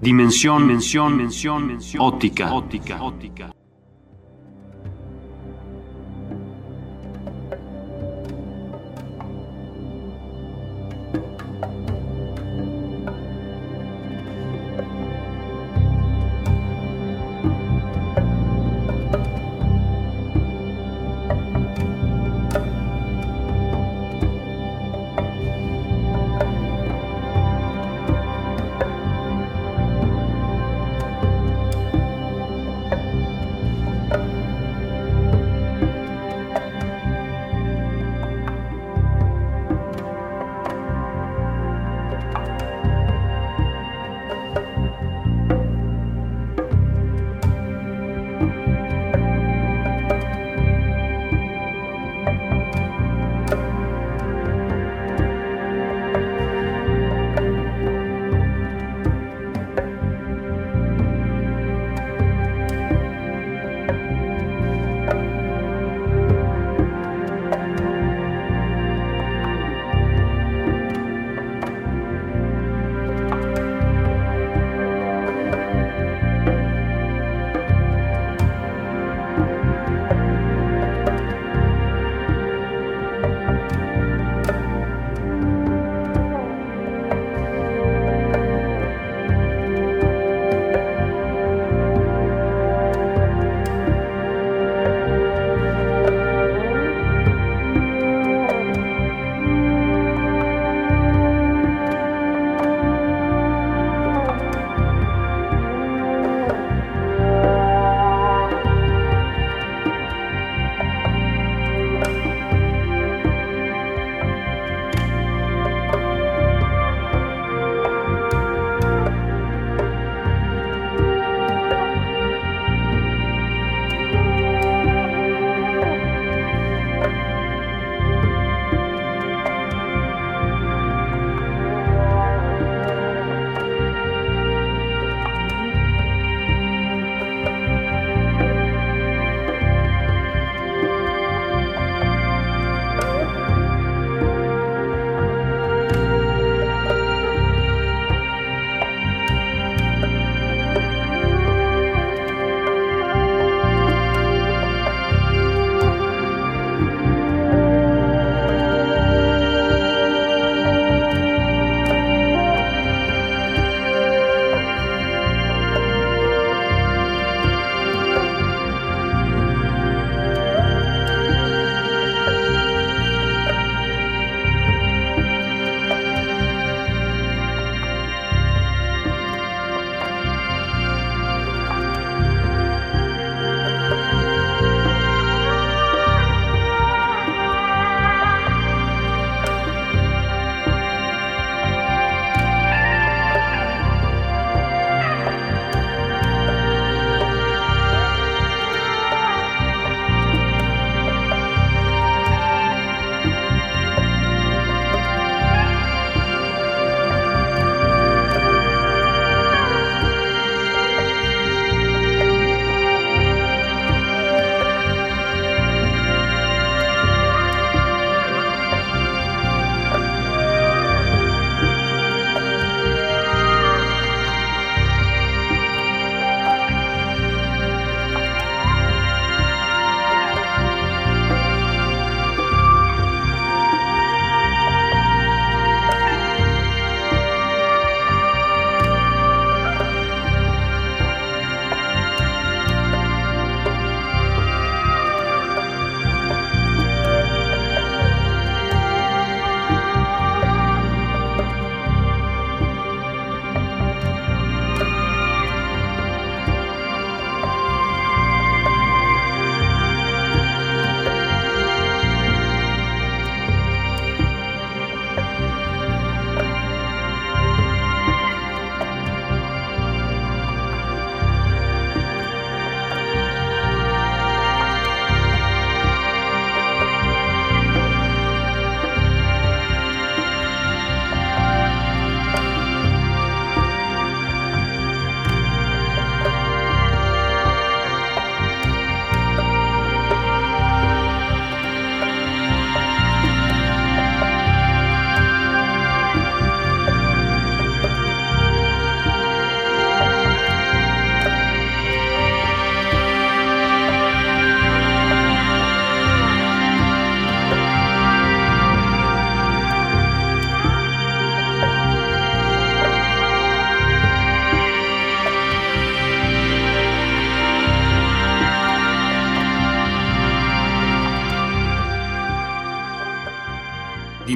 dimensión, 0.08 0.66
dimensión, 0.68 1.18
dimensión 1.18 2.02
óptica. 2.02 2.54
óptica. 2.54 3.57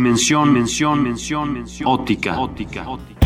Dimensión, 0.05 0.51
mención, 0.51 1.03
mención, 1.03 1.53
mención. 1.53 1.87
Óptica, 1.87 2.39
óptica, 2.39 2.89
óptica. 2.89 3.19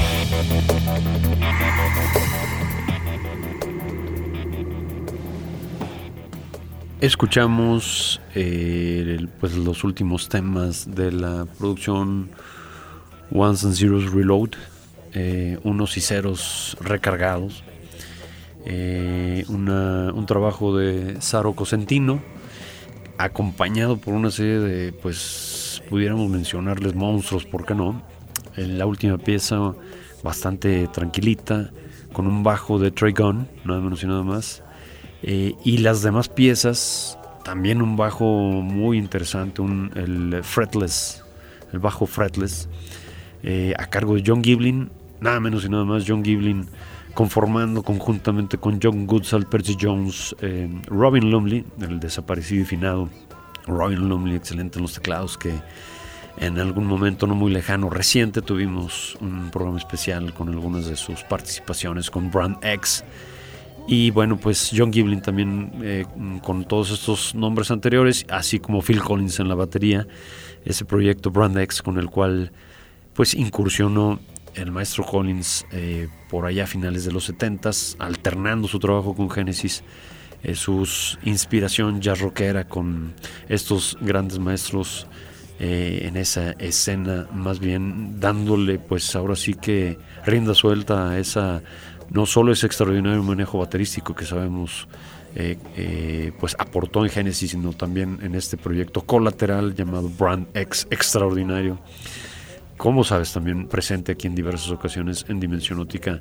Escuchamos 7.01 8.21
eh, 8.35 9.15
el- 9.19 9.27
pues 9.27 9.55
los 9.55 9.83
últimos 9.83 10.29
temas 10.29 10.95
de 10.95 11.11
la 11.11 11.45
producción 11.57 12.29
Ones 13.31 13.63
and 13.65 13.75
Zeros 13.75 14.11
Reload, 14.11 14.51
eh, 15.13 15.59
unos 15.63 15.97
y 15.97 16.01
ceros 16.01 16.77
recargados, 16.81 17.63
eh, 18.65 19.45
una- 19.49 20.11
un 20.13 20.25
trabajo 20.25 20.75
de 20.77 21.19
Saro 21.21 21.53
Cosentino, 21.53 22.21
acompañado 23.17 23.97
por 23.97 24.13
una 24.13 24.31
serie 24.31 24.59
de, 24.59 24.93
pues, 24.93 25.19
pudiéramos 25.89 26.29
mencionarles 26.29 26.95
monstruos, 26.95 27.45
¿por 27.45 27.65
qué 27.65 27.75
no? 27.75 28.01
En 28.57 28.77
la 28.77 28.85
última 28.85 29.17
pieza, 29.17 29.73
bastante 30.23 30.87
tranquilita, 30.87 31.71
con 32.13 32.27
un 32.27 32.43
bajo 32.43 32.79
de 32.79 32.91
Trey 32.91 33.13
Gunn, 33.13 33.47
nada 33.65 33.81
menos 33.81 34.03
y 34.03 34.07
nada 34.07 34.23
más. 34.23 34.63
Eh, 35.21 35.53
y 35.63 35.77
las 35.79 36.01
demás 36.01 36.29
piezas, 36.29 37.17
también 37.43 37.81
un 37.81 37.97
bajo 37.97 38.25
muy 38.25 38.97
interesante, 38.97 39.61
un, 39.61 39.91
el 39.95 40.43
fretless, 40.43 41.23
el 41.73 41.79
bajo 41.79 42.05
fretless, 42.05 42.69
eh, 43.43 43.73
a 43.77 43.87
cargo 43.87 44.15
de 44.15 44.23
John 44.25 44.43
Giblin, 44.43 44.89
nada 45.19 45.39
menos 45.39 45.65
y 45.65 45.69
nada 45.69 45.85
más 45.85 46.05
John 46.07 46.23
Giblin, 46.23 46.67
conformando 47.13 47.83
conjuntamente 47.83 48.57
con 48.57 48.79
John 48.81 49.07
Goodsall, 49.07 49.47
Percy 49.47 49.77
Jones, 49.79 50.35
eh, 50.41 50.69
Robin 50.87 51.29
Lumley, 51.31 51.65
el 51.81 51.99
desaparecido 51.99 52.63
y 52.63 52.65
finado 52.65 53.09
Robin 53.67 54.07
Lumley, 54.07 54.35
excelente 54.35 54.79
en 54.79 54.83
los 54.83 54.93
teclados, 54.93 55.37
que 55.37 55.53
en 56.37 56.59
algún 56.59 56.85
momento 56.85 57.27
no 57.27 57.35
muy 57.35 57.51
lejano, 57.51 57.89
reciente, 57.89 58.41
tuvimos 58.41 59.17
un 59.21 59.51
programa 59.51 59.77
especial 59.77 60.33
con 60.33 60.49
algunas 60.49 60.85
de 60.85 60.95
sus 60.95 61.23
participaciones 61.23 62.09
con 62.09 62.29
Brand 62.29 62.57
X. 62.61 63.03
Y 63.87 64.09
bueno, 64.11 64.37
pues 64.37 64.71
John 64.75 64.91
Giblin 64.91 65.21
también 65.21 65.71
eh, 65.81 66.05
con 66.43 66.65
todos 66.65 66.91
estos 66.91 67.35
nombres 67.35 67.71
anteriores, 67.71 68.25
así 68.29 68.59
como 68.59 68.81
Phil 68.81 69.01
Collins 69.01 69.39
en 69.39 69.47
la 69.47 69.55
batería, 69.55 70.07
ese 70.65 70.85
proyecto 70.85 71.31
Brand 71.31 71.57
X 71.59 71.81
con 71.81 71.97
el 71.99 72.09
cual 72.09 72.51
pues 73.13 73.33
incursionó 73.33 74.19
el 74.55 74.71
maestro 74.71 75.05
Collins 75.05 75.65
eh, 75.71 76.07
por 76.29 76.45
allá 76.45 76.63
a 76.63 76.67
finales 76.67 77.05
de 77.05 77.11
los 77.11 77.29
70s, 77.29 77.95
alternando 77.99 78.67
su 78.67 78.79
trabajo 78.79 79.15
con 79.15 79.29
Genesis, 79.29 79.83
eh, 80.45 80.55
su 80.55 80.87
inspiración 81.23 82.01
jazz 82.01 82.19
rockera 82.19 82.67
con 82.67 83.13
estos 83.49 83.97
grandes 84.01 84.39
maestros 84.39 85.07
eh, 85.57 86.01
en 86.03 86.17
esa 86.17 86.51
escena, 86.51 87.27
más 87.33 87.59
bien 87.59 88.19
dándole 88.19 88.77
pues 88.77 89.15
ahora 89.15 89.37
sí 89.37 89.53
que 89.53 89.97
rienda 90.25 90.53
suelta 90.53 91.11
a 91.11 91.17
esa, 91.17 91.61
no 92.09 92.25
solo 92.25 92.51
ese 92.51 92.65
extraordinario 92.65 93.23
manejo 93.23 93.59
baterístico 93.59 94.13
que 94.13 94.25
sabemos 94.25 94.89
eh, 95.33 95.57
eh, 95.77 96.33
pues 96.41 96.57
aportó 96.59 97.05
en 97.05 97.09
Genesis, 97.09 97.51
sino 97.51 97.71
también 97.71 98.19
en 98.21 98.35
este 98.35 98.57
proyecto 98.57 99.01
colateral 99.01 99.73
llamado 99.75 100.09
Brand 100.09 100.47
X 100.53 100.87
Extraordinario 100.89 101.79
como 102.77 103.05
sabes, 103.05 103.31
también 103.31 103.67
presente 103.67 104.11
aquí 104.11 104.27
en 104.27 104.35
diversas 104.35 104.69
ocasiones 104.69 105.25
en 105.29 105.39
Dimensión 105.39 105.79
Óptica. 105.79 106.19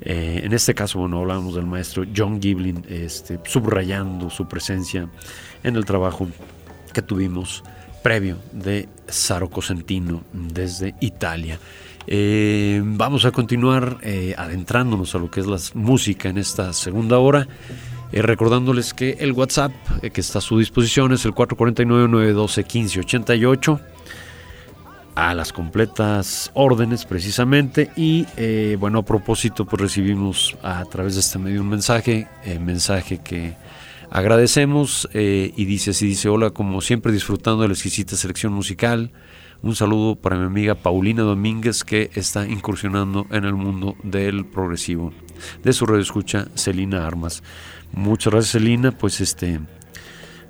Eh, 0.00 0.42
en 0.44 0.52
este 0.52 0.74
caso, 0.74 0.98
bueno, 0.98 1.20
hablábamos 1.20 1.54
del 1.54 1.66
maestro 1.66 2.04
John 2.14 2.40
Giblin, 2.40 2.84
este, 2.88 3.40
subrayando 3.44 4.30
su 4.30 4.46
presencia 4.46 5.08
en 5.62 5.76
el 5.76 5.84
trabajo 5.84 6.28
que 6.92 7.02
tuvimos 7.02 7.62
previo 8.02 8.38
de 8.52 8.88
Saro 9.08 9.50
Cosentino 9.50 10.22
desde 10.32 10.94
Italia. 11.00 11.58
Eh, 12.06 12.80
vamos 12.84 13.24
a 13.24 13.32
continuar 13.32 13.98
eh, 14.02 14.36
adentrándonos 14.38 15.16
a 15.16 15.18
lo 15.18 15.30
que 15.30 15.40
es 15.40 15.46
la 15.46 15.58
música 15.74 16.28
en 16.28 16.38
esta 16.38 16.72
segunda 16.72 17.18
hora. 17.18 17.48
Eh, 18.12 18.22
recordándoles 18.22 18.94
que 18.94 19.16
el 19.18 19.32
WhatsApp 19.32 19.72
que 20.00 20.20
está 20.20 20.38
a 20.38 20.40
su 20.40 20.60
disposición 20.60 21.12
es 21.12 21.24
el 21.24 21.32
449-912-1588 21.32 23.80
a 25.16 25.34
las 25.34 25.52
completas 25.52 26.50
órdenes 26.54 27.06
precisamente 27.06 27.90
y 27.96 28.26
eh, 28.36 28.76
bueno 28.78 29.00
a 29.00 29.02
propósito 29.02 29.64
pues 29.64 29.80
recibimos 29.80 30.56
a 30.62 30.84
través 30.84 31.14
de 31.14 31.20
este 31.20 31.38
medio 31.38 31.62
un 31.62 31.70
mensaje 31.70 32.28
eh, 32.44 32.58
mensaje 32.58 33.18
que 33.18 33.56
agradecemos 34.10 35.08
eh, 35.14 35.52
y 35.56 35.64
dice 35.64 35.90
así 35.90 36.06
dice 36.06 36.28
hola 36.28 36.50
como 36.50 36.82
siempre 36.82 37.12
disfrutando 37.12 37.62
de 37.62 37.68
la 37.68 37.74
exquisita 37.74 38.14
selección 38.14 38.52
musical. 38.52 39.10
Un 39.62 39.74
saludo 39.74 40.16
para 40.16 40.36
mi 40.36 40.44
amiga 40.44 40.74
Paulina 40.74 41.22
Domínguez 41.22 41.82
que 41.82 42.10
está 42.14 42.46
incursionando 42.46 43.26
en 43.30 43.46
el 43.46 43.54
mundo 43.54 43.96
del 44.02 44.44
progresivo. 44.44 45.14
De 45.64 45.72
su 45.72 45.86
radio 45.86 46.02
escucha 46.02 46.46
Celina 46.54 47.06
Armas. 47.06 47.42
Muchas 47.92 48.34
gracias 48.34 48.52
Celina. 48.52 48.92
Pues 48.92 49.22
este 49.22 49.60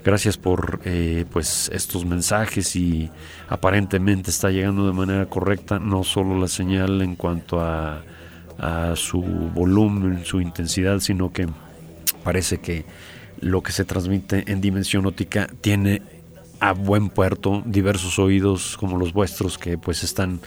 Gracias 0.07 0.37
por 0.37 0.79
eh, 0.85 1.25
pues 1.33 1.69
estos 1.75 2.05
mensajes 2.05 2.77
y 2.77 3.11
aparentemente 3.49 4.31
está 4.31 4.53
llegando 4.53 4.87
de 4.87 4.93
manera 4.93 5.27
correcta 5.27 5.81
no 5.81 6.05
solo 6.05 6.39
la 6.39 6.47
señal 6.47 7.03
en 7.03 7.17
cuanto 7.17 7.61
a, 7.61 8.05
a 8.57 8.95
su 8.95 9.21
volumen, 9.21 10.25
su 10.25 10.41
intensidad, 10.41 11.01
sino 11.01 11.33
que 11.33 11.49
parece 12.23 12.59
que 12.59 12.85
lo 13.41 13.65
que 13.65 13.73
se 13.73 13.85
transmite 13.85 14.45
en 14.47 14.61
dimensión 14.61 15.07
óptica 15.07 15.49
tiene 15.61 16.03
a 16.61 16.71
buen 16.71 17.09
puerto 17.09 17.65
diversos 17.67 18.21
oídos 18.21 18.77
como 18.77 18.99
los 18.99 19.13
vuestros 19.13 19.59
que 19.59 19.77
pues 19.77 20.05
están 20.05 20.39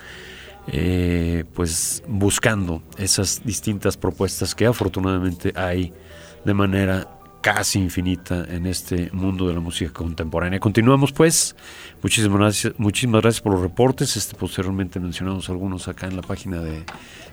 eh, 0.67 1.43
pues 1.53 2.01
buscando 2.07 2.81
esas 2.97 3.41
distintas 3.43 3.97
propuestas 3.97 4.55
que 4.55 4.67
afortunadamente 4.67 5.51
hay 5.53 5.91
de 6.45 6.53
manera 6.53 7.18
casi 7.41 7.79
infinita 7.79 8.45
en 8.49 8.65
este 8.65 9.09
mundo 9.13 9.47
de 9.47 9.53
la 9.53 9.59
música 9.59 9.91
contemporánea. 9.93 10.59
Continuamos 10.59 11.11
pues, 11.11 11.55
muchísimas 12.03 12.39
gracias, 12.39 12.73
muchísimas 12.77 13.21
gracias 13.21 13.41
por 13.41 13.53
los 13.53 13.61
reportes, 13.61 14.17
este 14.17 14.35
posteriormente 14.35 14.99
mencionamos 14.99 15.49
algunos 15.49 15.87
acá 15.87 16.07
en 16.07 16.15
la 16.15 16.21
página 16.21 16.59
de 16.61 16.83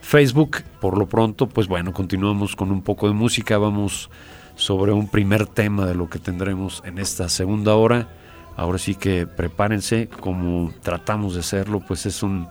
Facebook. 0.01 0.63
Por 0.81 0.97
lo 0.99 1.09
pronto, 1.09 1.49
pues 1.49 1.67
bueno, 1.67 1.93
continuamos 1.93 2.55
con 2.55 2.71
un 2.71 2.83
poco 2.83 3.09
de 3.09 3.15
música, 3.15 3.59
vamos 3.59 4.11
sobre 4.55 4.93
un 4.93 5.09
primer 5.09 5.47
tema 5.47 5.87
de 5.87 5.95
lo 5.95 6.09
que 6.09 6.19
tendremos 6.19 6.83
en 6.87 6.99
esta 6.99 7.29
segunda 7.29 7.75
hora. 7.75 8.09
Ahora 8.57 8.79
sí 8.79 8.95
que 8.95 9.27
prepárense, 9.27 10.09
como 10.09 10.73
tratamos 10.83 11.35
de 11.35 11.41
hacerlo, 11.41 11.81
pues 11.87 12.07
es 12.07 12.23
un, 12.23 12.49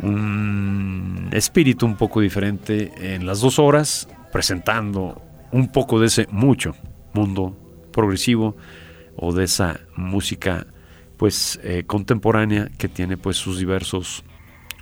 un 0.00 1.28
espíritu 1.32 1.86
un 1.86 1.96
poco 1.96 2.20
diferente 2.20 3.14
en 3.14 3.26
las 3.26 3.40
dos 3.40 3.58
horas, 3.58 4.08
presentando 4.30 5.20
un 5.52 5.70
poco 5.72 6.00
de 6.00 6.06
ese 6.06 6.26
mucho 6.30 6.74
mundo 7.12 7.56
progresivo 7.92 8.56
o 9.16 9.32
de 9.32 9.44
esa 9.44 9.80
música 9.96 10.66
pues 11.16 11.58
eh, 11.62 11.84
contemporánea 11.86 12.70
que 12.78 12.88
tiene 12.88 13.16
pues 13.16 13.36
sus 13.36 13.58
diversos 13.58 14.24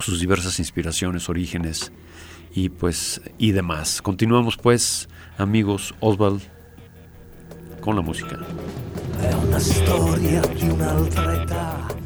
sus 0.01 0.21
diversas 0.21 0.59
inspiraciones, 0.59 1.29
orígenes 1.29 1.93
y 2.55 2.69
pues 2.69 3.21
y 3.39 3.53
demás. 3.53 4.03
Continuamos 4.03 4.57
pues, 4.57 5.09
amigos 5.39 5.95
Oswald 6.01 6.43
con 7.81 7.97
la 7.97 8.03
música. 8.03 8.39
Una. 10.75 12.06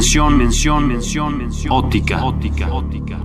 Dimensión, 0.00 0.38
mención, 0.38 0.88
mención, 0.88 1.36
mención, 1.36 1.74
óptica, 1.74 2.24
óptica, 2.24 2.72
óptica. 2.72 3.18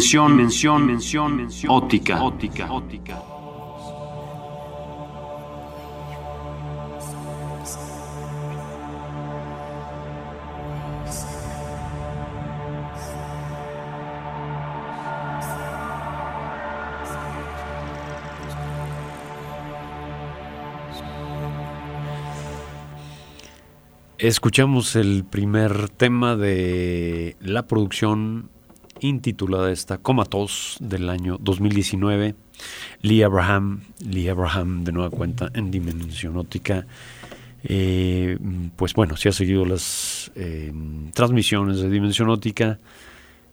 Dimensión, 0.00 0.34
mención, 0.34 0.86
mención, 0.86 1.36
mención, 1.36 1.72
óptica, 1.74 2.22
óptica, 2.22 2.72
óptica. 2.72 3.22
Escuchamos 24.16 24.96
el 24.96 25.26
primer 25.26 25.90
tema 25.90 26.36
de 26.36 27.36
la 27.40 27.66
producción 27.66 28.48
intitulada 29.00 29.70
esta 29.70 29.98
Comatos 29.98 30.76
del 30.80 31.08
año 31.08 31.38
2019. 31.38 32.34
Lee 33.02 33.22
Abraham, 33.22 33.80
Lee 34.04 34.28
Abraham 34.28 34.84
de 34.84 34.92
nueva 34.92 35.10
cuenta 35.10 35.50
en 35.54 35.70
Dimensión 35.70 36.36
Óptica. 36.36 36.86
Eh, 37.64 38.38
pues 38.76 38.94
bueno, 38.94 39.16
si 39.16 39.28
ha 39.28 39.32
seguido 39.32 39.64
las 39.64 40.30
eh, 40.34 40.72
transmisiones 41.14 41.80
de 41.80 41.90
Dimensión 41.90 42.30
Óptica, 42.30 42.78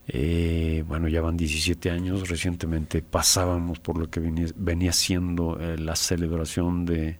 eh, 0.07 0.83
bueno, 0.87 1.07
ya 1.07 1.21
van 1.21 1.37
17 1.37 1.89
años. 1.91 2.29
Recientemente 2.29 3.01
pasábamos 3.01 3.79
por 3.79 3.97
lo 3.97 4.09
que 4.09 4.19
venía, 4.19 4.47
venía 4.55 4.93
siendo 4.93 5.57
la 5.77 5.95
celebración 5.95 6.85
de, 6.85 7.17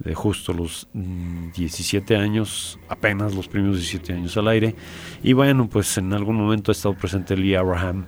de 0.00 0.14
justo 0.14 0.52
los 0.52 0.88
mm, 0.94 1.50
17 1.56 2.16
años, 2.16 2.78
apenas 2.88 3.34
los 3.34 3.48
primeros 3.48 3.76
17 3.76 4.14
años 4.14 4.36
al 4.36 4.48
aire. 4.48 4.74
Y 5.22 5.34
bueno, 5.34 5.68
pues 5.68 5.96
en 5.98 6.12
algún 6.12 6.36
momento 6.36 6.70
ha 6.70 6.74
estado 6.74 6.94
presente 6.94 7.36
Lee 7.36 7.54
Abraham 7.54 8.06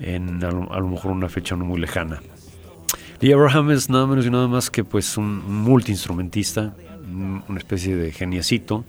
en 0.00 0.44
a 0.44 0.50
lo, 0.50 0.88
mejor 0.88 1.12
una 1.12 1.28
fecha 1.28 1.56
no 1.56 1.64
muy 1.64 1.80
lejana. 1.80 2.20
Lee 3.20 3.32
Abraham 3.32 3.70
es 3.70 3.88
nada 3.88 4.06
menos 4.06 4.26
y 4.26 4.30
nada 4.30 4.48
más 4.48 4.70
que 4.70 4.84
pues 4.84 5.16
un 5.16 5.42
multiinstrumentista, 5.62 6.74
un- 7.10 7.42
una 7.48 7.58
especie 7.58 7.96
de 7.96 8.12
geniecito. 8.12 8.84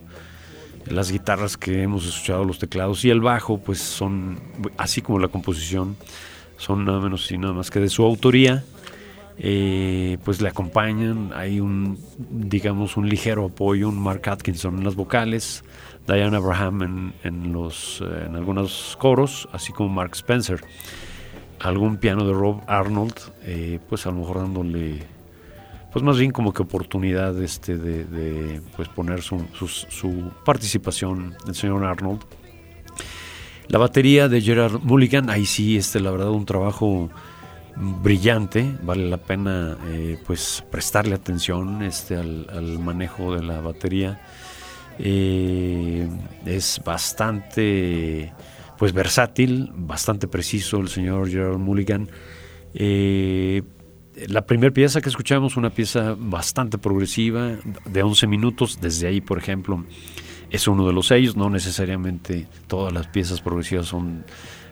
Las 0.87 1.11
guitarras 1.11 1.57
que 1.57 1.81
hemos 1.83 2.05
escuchado, 2.05 2.43
los 2.43 2.59
teclados 2.59 3.03
y 3.05 3.09
el 3.09 3.21
bajo, 3.21 3.57
pues 3.59 3.79
son, 3.79 4.39
así 4.77 5.01
como 5.01 5.17
la 5.19 5.29
composición, 5.29 5.95
son 6.57 6.85
nada 6.85 6.99
menos 6.99 7.31
y 7.31 7.37
nada 7.37 7.53
más 7.53 7.71
que 7.71 7.79
de 7.79 7.89
su 7.89 8.03
autoría. 8.03 8.63
Eh, 9.37 10.17
pues 10.23 10.41
le 10.41 10.47
acompañan, 10.47 11.31
hay 11.35 11.59
un, 11.59 11.99
digamos, 12.29 12.95
un 12.95 13.09
ligero 13.09 13.45
apoyo, 13.45 13.89
un 13.89 13.99
Mark 13.99 14.21
Atkinson 14.29 14.77
en 14.77 14.85
las 14.85 14.95
vocales, 14.95 15.63
Diane 16.07 16.37
Abraham 16.37 16.83
en, 16.83 17.13
en 17.23 17.53
los, 17.53 18.01
eh, 18.01 18.25
en 18.27 18.35
algunos 18.35 18.95
coros, 18.97 19.49
así 19.51 19.73
como 19.73 19.89
Mark 19.89 20.11
Spencer. 20.13 20.61
Algún 21.59 21.97
piano 21.97 22.25
de 22.25 22.33
Rob 22.33 22.61
Arnold, 22.67 23.15
eh, 23.43 23.79
pues 23.89 24.05
a 24.05 24.11
lo 24.11 24.19
mejor 24.19 24.37
dándole, 24.37 25.03
pues 25.91 26.03
más 26.03 26.17
bien 26.17 26.31
como 26.31 26.53
que 26.53 26.61
oportunidad 26.61 27.41
este 27.41 27.77
de, 27.77 28.61
pues 28.75 28.87
poner 28.87 29.21
su, 29.21 29.45
su, 29.53 29.67
su 29.67 30.31
participación 30.45 31.35
del 31.45 31.55
señor 31.55 31.83
Arnold. 31.83 32.21
La 33.67 33.79
batería 33.79 34.29
de 34.29 34.41
Gerard 34.41 34.79
Mulligan, 34.83 35.29
ahí 35.29 35.45
sí, 35.45 35.75
este, 35.75 35.99
la 35.99 36.11
verdad, 36.11 36.29
un 36.29 36.45
trabajo 36.45 37.09
brillante, 37.75 38.75
vale 38.81 39.09
la 39.09 39.17
pena 39.17 39.77
eh, 39.87 40.17
pues 40.25 40.63
prestarle 40.71 41.15
atención 41.15 41.83
este, 41.83 42.15
al, 42.15 42.79
manejo 42.79 43.35
de 43.35 43.43
la 43.43 43.61
batería. 43.61 44.21
Eh, 44.97 46.07
es 46.45 46.81
bastante 46.85 48.33
pues 48.77 48.93
versátil, 48.93 49.71
bastante 49.73 50.27
preciso 50.27 50.77
el 50.79 50.87
señor 50.87 51.29
Gerard 51.29 51.57
Mulligan. 51.57 52.09
Eh, 52.73 53.63
la 54.27 54.45
primera 54.45 54.73
pieza 54.73 55.01
que 55.01 55.09
escuchamos, 55.09 55.57
una 55.57 55.69
pieza 55.69 56.15
bastante 56.17 56.77
progresiva, 56.77 57.57
de 57.85 58.03
11 58.03 58.27
minutos, 58.27 58.79
desde 58.79 59.07
ahí, 59.07 59.19
por 59.19 59.37
ejemplo, 59.37 59.83
es 60.49 60.67
uno 60.67 60.87
de 60.87 60.93
los 60.93 61.07
sellos, 61.07 61.35
no 61.35 61.49
necesariamente 61.49 62.47
todas 62.67 62.93
las 62.93 63.07
piezas 63.07 63.41
progresivas 63.41 63.87
son 63.87 64.23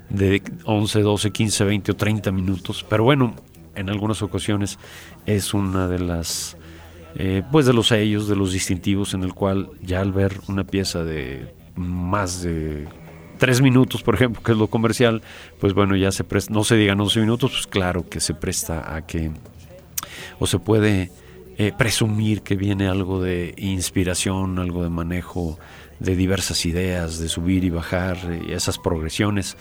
de 0.09 0.41
11, 0.65 1.01
12, 1.01 1.31
15, 1.31 1.63
20 1.63 1.91
o 1.91 1.95
30 1.95 2.31
minutos, 2.31 2.85
pero 2.87 3.03
bueno, 3.03 3.35
en 3.75 3.89
algunas 3.89 4.21
ocasiones 4.21 4.77
es 5.25 5.53
una 5.53 5.87
de 5.87 5.99
las 5.99 6.57
eh, 7.15 7.43
pues 7.51 7.65
de 7.65 7.73
los 7.73 7.87
sellos, 7.87 8.27
de 8.27 8.35
los 8.35 8.51
distintivos 8.51 9.13
en 9.13 9.23
el 9.23 9.33
cual 9.33 9.69
ya 9.81 10.01
al 10.01 10.11
ver 10.11 10.39
una 10.47 10.63
pieza 10.63 11.03
de 11.03 11.53
más 11.75 12.41
de 12.41 12.87
tres 13.37 13.61
minutos, 13.61 14.01
por 14.03 14.15
ejemplo, 14.15 14.41
que 14.41 14.51
es 14.53 14.57
lo 14.57 14.67
comercial, 14.67 15.21
pues 15.59 15.73
bueno, 15.73 15.95
ya 15.95 16.11
se 16.11 16.23
presta, 16.23 16.53
no 16.53 16.63
se 16.63 16.75
digan 16.75 16.99
11 16.99 17.19
minutos, 17.19 17.51
pues 17.51 17.67
claro 17.67 18.07
que 18.07 18.19
se 18.19 18.33
presta 18.33 18.95
a 18.95 19.05
que, 19.05 19.31
o 20.39 20.47
se 20.47 20.59
puede 20.59 21.11
eh, 21.57 21.71
presumir 21.77 22.41
que 22.41 22.55
viene 22.55 22.87
algo 22.87 23.21
de 23.21 23.53
inspiración, 23.57 24.57
algo 24.59 24.81
de 24.81 24.89
manejo 24.89 25.59
de 25.99 26.15
diversas 26.15 26.65
ideas, 26.65 27.19
de 27.19 27.29
subir 27.29 27.63
y 27.63 27.69
bajar, 27.69 28.17
y 28.47 28.53
esas 28.53 28.79
progresiones. 28.79 29.55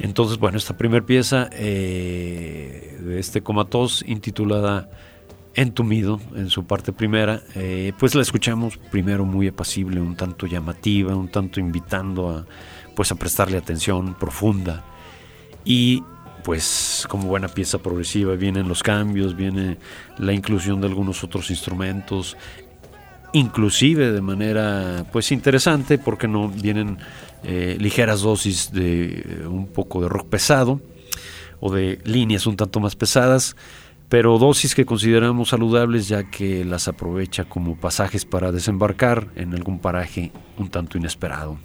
Entonces, 0.00 0.38
bueno, 0.38 0.56
esta 0.56 0.76
primera 0.76 1.04
pieza 1.04 1.50
eh, 1.52 2.98
de 3.00 3.20
este 3.20 3.42
comatós, 3.42 4.02
intitulada 4.06 4.88
Entumido, 5.52 6.20
en 6.36 6.48
su 6.48 6.64
parte 6.64 6.92
primera, 6.92 7.42
eh, 7.56 7.92
pues 7.98 8.14
la 8.14 8.22
escuchamos 8.22 8.76
primero 8.76 9.24
muy 9.24 9.48
apacible, 9.48 10.00
un 10.00 10.14
tanto 10.14 10.46
llamativa, 10.46 11.14
un 11.16 11.28
tanto 11.28 11.58
invitando 11.58 12.30
a, 12.30 12.46
pues 12.94 13.10
a 13.10 13.16
prestarle 13.16 13.58
atención 13.58 14.14
profunda. 14.14 14.84
Y 15.64 16.04
pues 16.44 17.04
como 17.08 17.26
buena 17.26 17.48
pieza 17.48 17.78
progresiva 17.78 18.36
vienen 18.36 18.68
los 18.68 18.82
cambios, 18.82 19.36
viene 19.36 19.76
la 20.18 20.32
inclusión 20.32 20.80
de 20.80 20.86
algunos 20.86 21.24
otros 21.24 21.50
instrumentos, 21.50 22.36
inclusive 23.32 24.12
de 24.12 24.20
manera 24.20 25.04
pues 25.12 25.32
interesante 25.32 25.98
porque 25.98 26.28
no 26.28 26.48
vienen 26.48 26.98
eh, 27.42 27.76
ligeras 27.80 28.20
dosis 28.20 28.72
de 28.72 29.24
eh, 29.26 29.46
un 29.46 29.66
poco 29.66 30.00
de 30.02 30.08
rock 30.08 30.28
pesado 30.28 30.80
o 31.60 31.72
de 31.72 32.00
líneas 32.04 32.46
un 32.46 32.56
tanto 32.56 32.80
más 32.80 32.96
pesadas 32.96 33.56
pero 34.10 34.38
dosis 34.38 34.74
que 34.74 34.84
consideramos 34.84 35.50
saludables 35.50 36.08
ya 36.08 36.24
que 36.24 36.64
las 36.64 36.88
aprovecha 36.88 37.44
como 37.44 37.76
pasajes 37.76 38.24
para 38.24 38.50
desembarcar 38.50 39.28
en 39.36 39.54
algún 39.54 39.78
paraje 39.78 40.32
un 40.58 40.68
tanto 40.68 40.98
inesperado. 40.98 41.58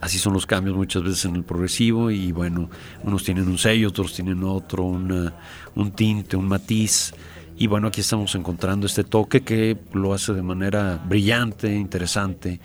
Así 0.00 0.18
son 0.18 0.32
los 0.32 0.46
cambios 0.46 0.76
muchas 0.76 1.04
veces 1.04 1.24
en 1.26 1.36
el 1.36 1.44
progresivo 1.44 2.10
y 2.10 2.32
bueno, 2.32 2.70
unos 3.04 3.22
tienen 3.22 3.46
un 3.46 3.56
sello, 3.56 3.88
otros 3.88 4.14
tienen 4.14 4.42
otro, 4.42 4.84
un 4.84 5.92
tinte, 5.94 6.36
un 6.36 6.48
matiz. 6.48 7.14
Y 7.56 7.68
bueno, 7.68 7.86
aquí 7.86 8.00
estamos 8.00 8.34
encontrando 8.34 8.86
este 8.86 9.04
toque 9.04 9.42
que 9.42 9.76
lo 9.92 10.14
hace 10.14 10.32
de 10.32 10.42
manera 10.42 11.00
brillante, 11.08 11.72
interesante, 11.72 12.60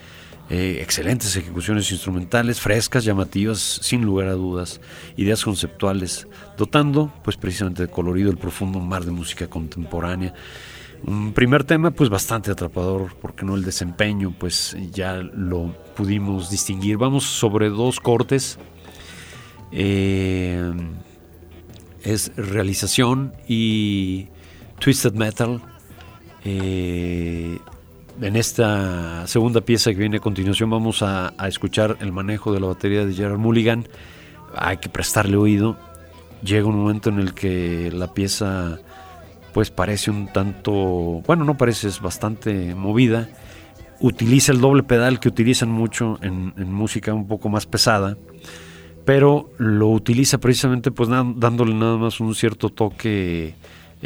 eh, 0.54 0.84
excelentes 0.84 1.36
ejecuciones 1.36 1.92
instrumentales, 1.92 2.62
frescas, 2.62 3.04
llamativas, 3.04 3.58
sin 3.58 4.06
lugar 4.06 4.28
a 4.28 4.34
dudas, 4.34 4.82
ideas 5.18 5.44
conceptuales, 5.44 6.28
dotando 6.56 7.12
pues 7.24 7.38
precisamente 7.38 7.82
de 7.82 7.88
colorido 7.88 8.30
el 8.30 8.38
profundo 8.38 8.80
mar 8.80 9.04
de 9.04 9.10
música 9.10 9.48
contemporánea. 9.48 10.36
Un 11.08 11.34
primer 11.34 11.64
tema 11.64 11.90
pues 11.90 12.12
bastante 12.12 12.52
atrapador, 12.52 13.16
porque 13.20 13.44
no 13.44 13.56
el 13.56 13.64
desempeño 13.64 14.36
pues 14.38 14.78
ya 14.92 15.16
lo 15.16 15.76
pudimos 15.96 16.52
distinguir. 16.52 16.98
Vamos 16.98 17.24
sobre 17.24 17.70
dos 17.70 18.00
cortes. 18.00 18.60
Eh, 19.72 20.72
es 22.04 22.32
realización 22.36 23.34
y 23.48 24.28
Twisted 24.78 25.14
Metal. 25.14 25.64
Eh, 26.46 27.58
en 28.22 28.35
esta 28.35 29.26
segunda 29.27 29.61
pieza 29.61 29.91
que 29.91 29.98
viene 29.98 30.18
a 30.18 30.19
continuación 30.19 30.69
vamos 30.69 31.02
a, 31.02 31.34
escuchar 31.48 31.98
el 32.02 32.11
manejo 32.11 32.53
de 32.53 32.60
la 32.60 32.68
batería 32.68 33.06
de 33.06 33.14
Gerard 33.14 33.38
Mulligan. 33.38 33.88
Hay 34.56 34.77
que 34.77 34.90
prestarle 34.90 35.38
oído. 35.38 35.77
Llega 36.44 36.68
un 36.68 36.77
momento 36.77 37.10
en 37.10 37.19
el 37.19 37.34
que 37.34 37.91
la 37.91 38.14
pieza 38.14 38.80
pues 39.53 39.69
parece 39.69 40.10
un 40.10 40.27
tanto, 40.27 40.73
bueno, 41.27 41.45
no 41.45 41.57
parece, 41.57 41.88
es 41.88 42.02
bastante 42.02 42.76
movida. 42.76 43.30
Utiliza 43.99 44.52
el 44.52 44.60
doble 44.60 44.84
pedal 44.84 45.19
que 45.19 45.30
utilizan 45.30 45.69
mucho 45.69 46.19
en, 46.22 46.53
música 46.73 47.14
un 47.14 47.27
poco 47.27 47.49
más 47.49 47.65
pesada, 47.65 48.18
pero 49.06 49.52
lo 49.57 49.90
utiliza 49.90 50.40
precisamente 50.40 50.91
pues 50.91 51.10
dándole 51.10 51.73
nada 51.73 51.98
más 51.98 52.19
un 52.19 52.34
cierto 52.35 52.69
toque 52.69 53.56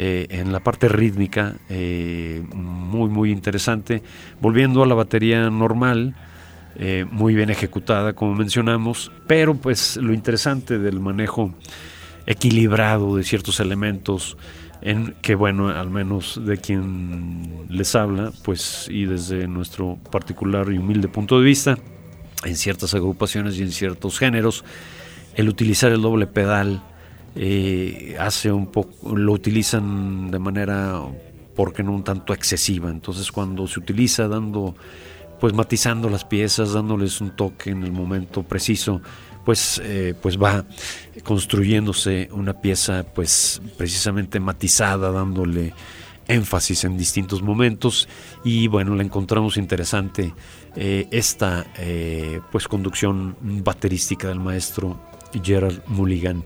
eh, 0.00 0.28
en 0.30 0.52
la 0.52 0.60
parte 0.60 0.86
rítmica, 0.86 1.56
eh, 1.68 2.40
muy, 2.54 3.08
muy 3.08 3.32
interesante. 3.32 4.00
Volviendo 4.40 4.84
a 4.84 4.86
la 4.86 4.94
batería 4.94 5.50
normal, 5.50 6.14
eh, 6.76 7.04
muy 7.10 7.34
bien 7.34 7.50
ejecutada, 7.50 8.12
como 8.12 8.36
mencionamos, 8.36 9.10
pero 9.26 9.56
pues 9.56 9.96
lo 9.96 10.14
interesante 10.14 10.78
del 10.78 11.00
manejo 11.00 11.52
equilibrado 12.26 13.16
de 13.16 13.24
ciertos 13.24 13.58
elementos, 13.58 14.36
en 14.82 15.16
que 15.20 15.34
bueno, 15.34 15.70
al 15.70 15.90
menos 15.90 16.40
de 16.46 16.58
quien 16.58 17.66
les 17.68 17.96
habla, 17.96 18.30
pues 18.44 18.86
y 18.88 19.04
desde 19.04 19.48
nuestro 19.48 19.98
particular 20.12 20.72
y 20.72 20.78
humilde 20.78 21.08
punto 21.08 21.40
de 21.40 21.44
vista, 21.44 21.76
en 22.44 22.54
ciertas 22.54 22.94
agrupaciones 22.94 23.58
y 23.58 23.62
en 23.62 23.72
ciertos 23.72 24.16
géneros, 24.16 24.64
el 25.34 25.48
utilizar 25.48 25.90
el 25.90 26.02
doble 26.02 26.28
pedal, 26.28 26.84
eh, 27.34 28.16
hace 28.18 28.50
un 28.50 28.66
poco, 28.66 29.16
lo 29.16 29.32
utilizan 29.32 30.30
de 30.30 30.38
manera, 30.38 31.00
porque 31.54 31.82
no 31.82 31.92
un 31.92 32.04
tanto 32.04 32.32
excesiva. 32.32 32.90
Entonces 32.90 33.30
cuando 33.30 33.66
se 33.66 33.80
utiliza 33.80 34.28
dando, 34.28 34.74
pues 35.40 35.52
matizando 35.52 36.08
las 36.08 36.24
piezas, 36.24 36.72
dándoles 36.72 37.20
un 37.20 37.30
toque 37.30 37.70
en 37.70 37.84
el 37.84 37.92
momento 37.92 38.42
preciso, 38.42 39.00
pues, 39.44 39.80
eh, 39.84 40.14
pues 40.20 40.36
va 40.36 40.64
construyéndose 41.24 42.28
una 42.32 42.54
pieza, 42.54 43.04
pues 43.14 43.62
precisamente 43.76 44.40
matizada, 44.40 45.10
dándole 45.10 45.72
énfasis 46.26 46.84
en 46.84 46.98
distintos 46.98 47.40
momentos. 47.40 48.08
Y 48.44 48.66
bueno, 48.68 48.94
la 48.94 49.02
encontramos 49.02 49.56
interesante 49.56 50.34
eh, 50.76 51.06
esta 51.10 51.66
pues 52.52 52.68
conducción 52.68 53.36
baterística 53.40 54.28
del 54.28 54.40
maestro 54.40 55.00
Gerald 55.42 55.82
Mulligan 55.86 56.44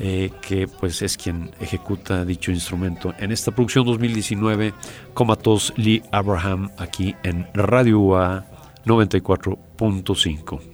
eh, 0.00 0.30
que 0.40 0.66
pues 0.66 1.02
es 1.02 1.16
quien 1.16 1.52
ejecuta 1.60 2.24
dicho 2.24 2.50
instrumento 2.50 3.14
en 3.18 3.30
esta 3.30 3.52
producción 3.52 3.86
2019 3.86 4.74
Comatos 5.14 5.72
Lee 5.76 6.02
Abraham 6.10 6.70
aquí 6.78 7.14
en 7.22 7.46
Radio 7.54 8.16
A 8.16 8.44
94.5. 8.84 10.73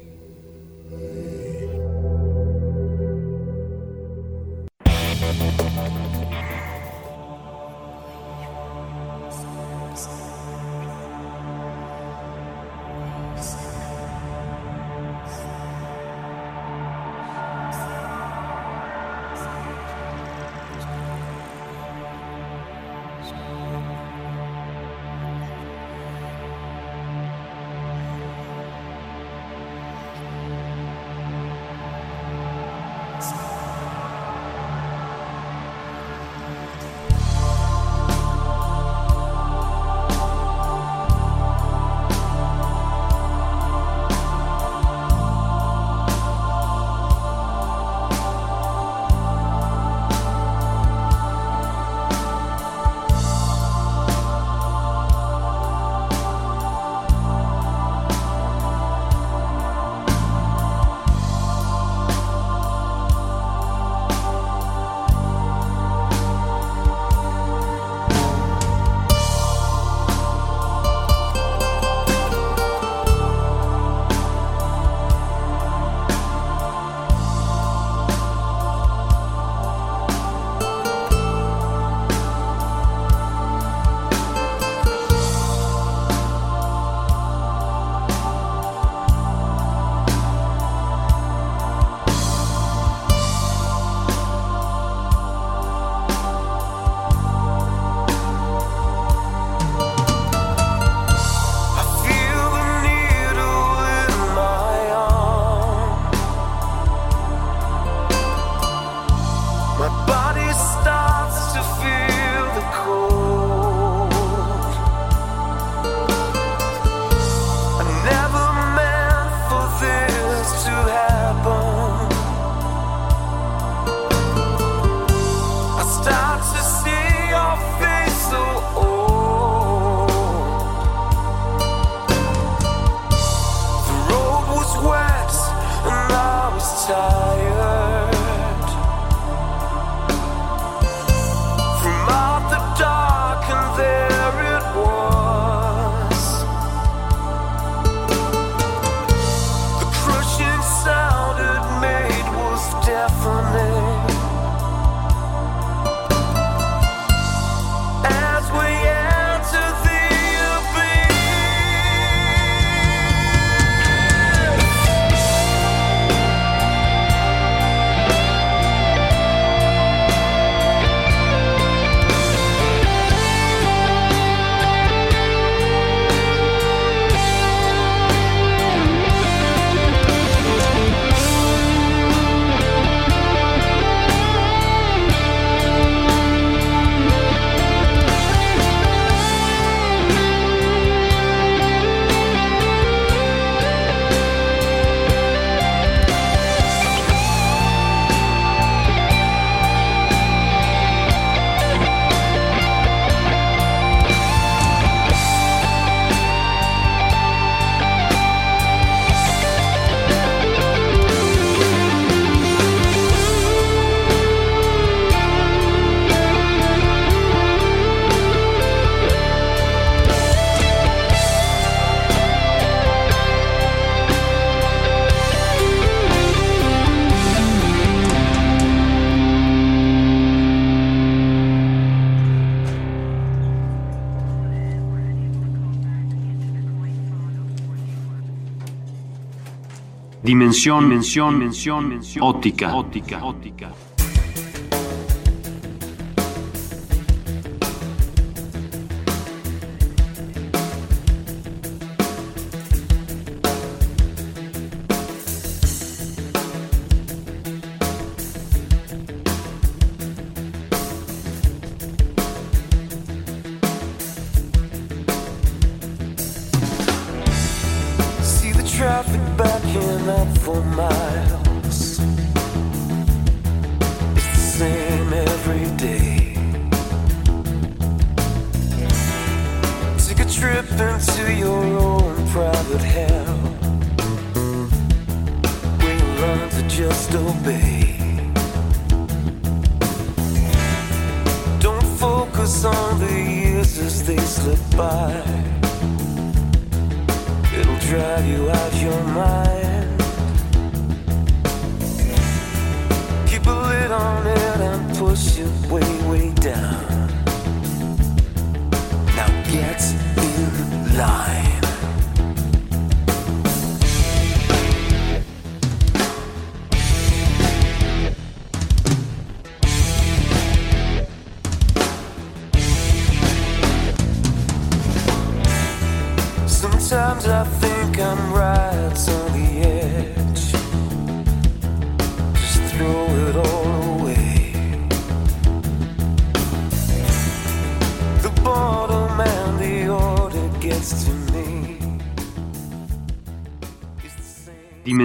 Dimensión, 240.31 240.89
dimensión, 240.89 241.40
dimensión, 241.40 242.23
óptica, 242.23 242.73
óptica, 242.73 243.24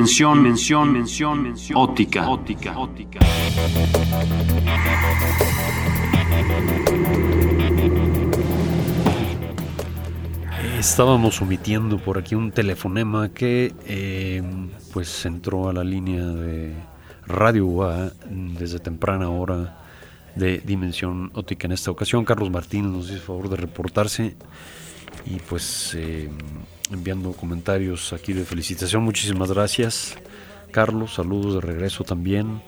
Dimensión, 0.06 0.38
dimensión, 0.38 0.94
dimensión, 0.94 1.80
óptica, 1.80 2.30
óptica, 2.30 2.78
óptica. 2.78 3.20
Estábamos 10.78 11.42
omitiendo 11.42 11.98
por 11.98 12.20
aquí 12.20 12.36
un 12.36 12.52
telefonema 12.52 13.30
que 13.30 13.74
eh, 13.88 14.44
pues 14.94 15.26
entró 15.26 15.70
a 15.70 15.74
la 15.74 15.84
línea 15.84 16.24
de 16.24 16.76
Radio 17.26 17.66
UA 17.66 18.12
desde 18.60 18.78
temprana 18.78 19.32
hora 19.32 19.80
de 20.36 20.60
Dimensión 20.60 21.32
Óptica 21.34 21.66
en 21.66 21.72
esta 21.72 21.90
ocasión. 21.90 22.26
Carlos 22.26 22.52
Martínez 22.52 22.92
nos 22.92 23.10
hizo 23.10 23.22
favor 23.22 23.50
de 23.50 23.56
reportarse 23.56 24.36
y 25.26 25.38
pues 25.40 25.96
eh, 25.96 26.30
enviando 26.92 27.32
comentarios 27.34 28.14
aquí 28.14 28.34
de 28.34 28.46
felicitación. 28.46 29.04
Muchísimas 29.04 29.52
gracias, 29.52 30.18
Carlos. 30.72 31.16
Saludos 31.16 31.56
de 31.56 31.62
regreso 31.62 32.04
también. 32.04 32.62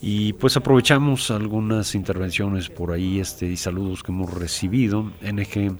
Y 0.00 0.32
pues 0.32 0.56
aprovechamos 0.56 1.30
algunas 1.30 1.94
intervenciones 1.94 2.68
por 2.68 2.90
ahí 2.90 3.20
este, 3.20 3.46
y 3.46 3.56
saludos 3.56 4.02
que 4.02 4.10
hemos 4.10 4.34
recibido. 4.34 5.12
NG 5.20 5.76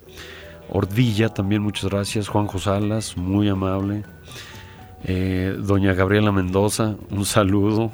Ordilla, 0.69 1.29
también 1.31 1.63
muchas 1.63 1.91
gracias. 1.91 2.29
Juanjo 2.29 2.59
Salas, 2.59 3.17
muy 3.17 3.49
amable. 3.49 4.05
Eh, 5.05 5.57
doña 5.59 5.95
Gabriela 5.95 6.31
Mendoza, 6.31 6.95
un 7.11 7.25
saludo 7.25 7.91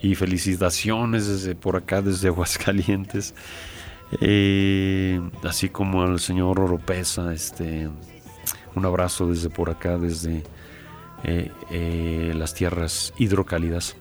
y 0.00 0.16
felicitaciones 0.16 1.28
desde 1.28 1.54
por 1.54 1.76
acá, 1.76 2.02
desde 2.02 2.28
Aguascalientes. 2.28 3.34
Eh, 4.20 5.20
así 5.44 5.68
como 5.68 6.02
al 6.02 6.18
señor 6.18 6.58
Oropesa, 6.60 7.32
este, 7.32 7.88
un 8.74 8.84
abrazo 8.84 9.28
desde 9.28 9.50
por 9.50 9.70
acá, 9.70 9.98
desde 9.98 10.42
eh, 11.24 11.50
eh, 11.70 12.32
las 12.34 12.54
tierras 12.54 13.12
hidrocálidas. 13.18 13.96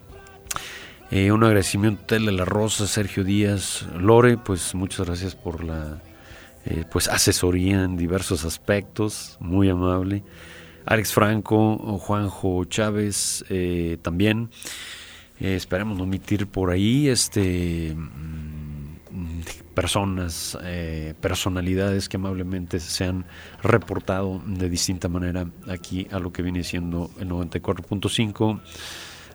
Eh, 1.10 1.32
un 1.32 1.44
agradecimiento 1.44 2.04
Tele 2.06 2.32
La 2.32 2.46
Rosa, 2.46 2.86
Sergio 2.86 3.24
Díaz, 3.24 3.86
Lore, 3.98 4.38
pues 4.38 4.76
muchas 4.76 5.06
gracias 5.08 5.36
por 5.36 5.64
la 5.64 6.02
pues 6.92 7.08
asesoría 7.08 7.86
en 7.86 7.96
diversos 7.96 8.44
aspectos, 8.44 9.38
muy 9.40 9.70
amable. 9.70 10.22
Alex 10.86 11.14
Franco, 11.14 11.78
Juanjo 11.98 12.66
Chávez 12.66 13.46
también. 14.02 14.50
Esperemos 15.40 15.98
no 15.98 16.04
omitir 16.04 16.48
por 16.48 16.72
ahí 16.72 17.08
este 17.08 17.96
mm, 17.96 19.44
personas, 19.78 20.58
eh, 20.64 21.14
personalidades 21.22 22.10
que 22.10 22.18
amablemente 22.18 22.80
se 22.80 23.04
han 23.04 23.26
reportado 23.62 24.42
de 24.44 24.72
distinta 24.72 25.08
manera 25.08 25.46
aquí 25.68 26.08
a 26.10 26.18
lo 26.18 26.34
que 26.34 26.42
viene 26.42 26.64
siendo 26.64 27.12
el 27.20 27.30
94.5 27.30 28.60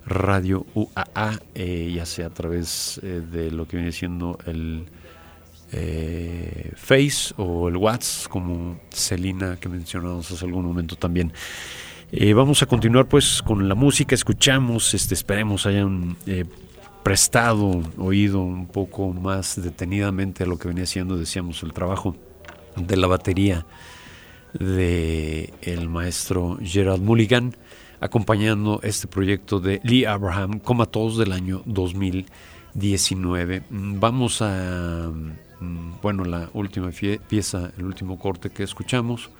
Radio 0.04 0.66
UAA, 0.74 1.38
eh, 1.54 1.92
ya 1.94 2.06
sea 2.06 2.26
a 2.26 2.30
través 2.30 2.98
eh, 3.04 3.22
de 3.30 3.52
lo 3.52 3.68
que 3.68 3.76
viene 3.76 3.92
siendo 3.92 4.36
el 4.44 4.90
Face 6.74 7.32
o 7.36 7.68
el 7.68 7.76
WhatsApp, 7.76 8.28
como 8.28 8.80
Celina 8.90 9.58
que 9.60 9.68
mencionamos 9.68 10.28
hace 10.32 10.44
algún 10.44 10.66
momento 10.66 10.96
también. 10.96 11.32
Vamos 12.34 12.62
a 12.62 12.66
continuar 12.66 13.06
pues 13.06 13.40
con 13.42 13.68
la 13.68 13.76
música, 13.76 14.16
escuchamos, 14.16 14.92
este, 14.92 15.14
esperemos 15.14 15.66
hayan 15.66 16.16
prestado 17.02 17.82
oído 17.98 18.40
un 18.40 18.66
poco 18.66 19.12
más 19.12 19.60
detenidamente 19.60 20.44
a 20.44 20.46
lo 20.46 20.58
que 20.58 20.68
venía 20.68 20.86
siendo, 20.86 21.16
decíamos, 21.16 21.62
el 21.62 21.72
trabajo 21.72 22.16
de 22.76 22.96
la 22.96 23.06
batería 23.06 23.66
de 24.52 25.52
el 25.62 25.88
maestro 25.88 26.58
Gerald 26.62 27.02
Mulligan, 27.02 27.56
acompañando 28.00 28.80
este 28.82 29.06
proyecto 29.08 29.60
de 29.60 29.80
Lee 29.84 30.04
Abraham, 30.04 30.58
Comatose 30.58 31.18
del 31.20 31.32
año 31.32 31.62
2019. 31.66 33.62
Mm, 33.70 34.00
Vamos 34.00 34.42
a, 34.42 35.10
mm, 35.60 36.00
bueno, 36.02 36.24
la 36.24 36.48
última 36.52 36.90
pieza, 37.28 37.72
el 37.78 37.84
último 37.84 38.18
corte 38.18 38.50
que 38.50 38.62
escuchamos 38.62 39.30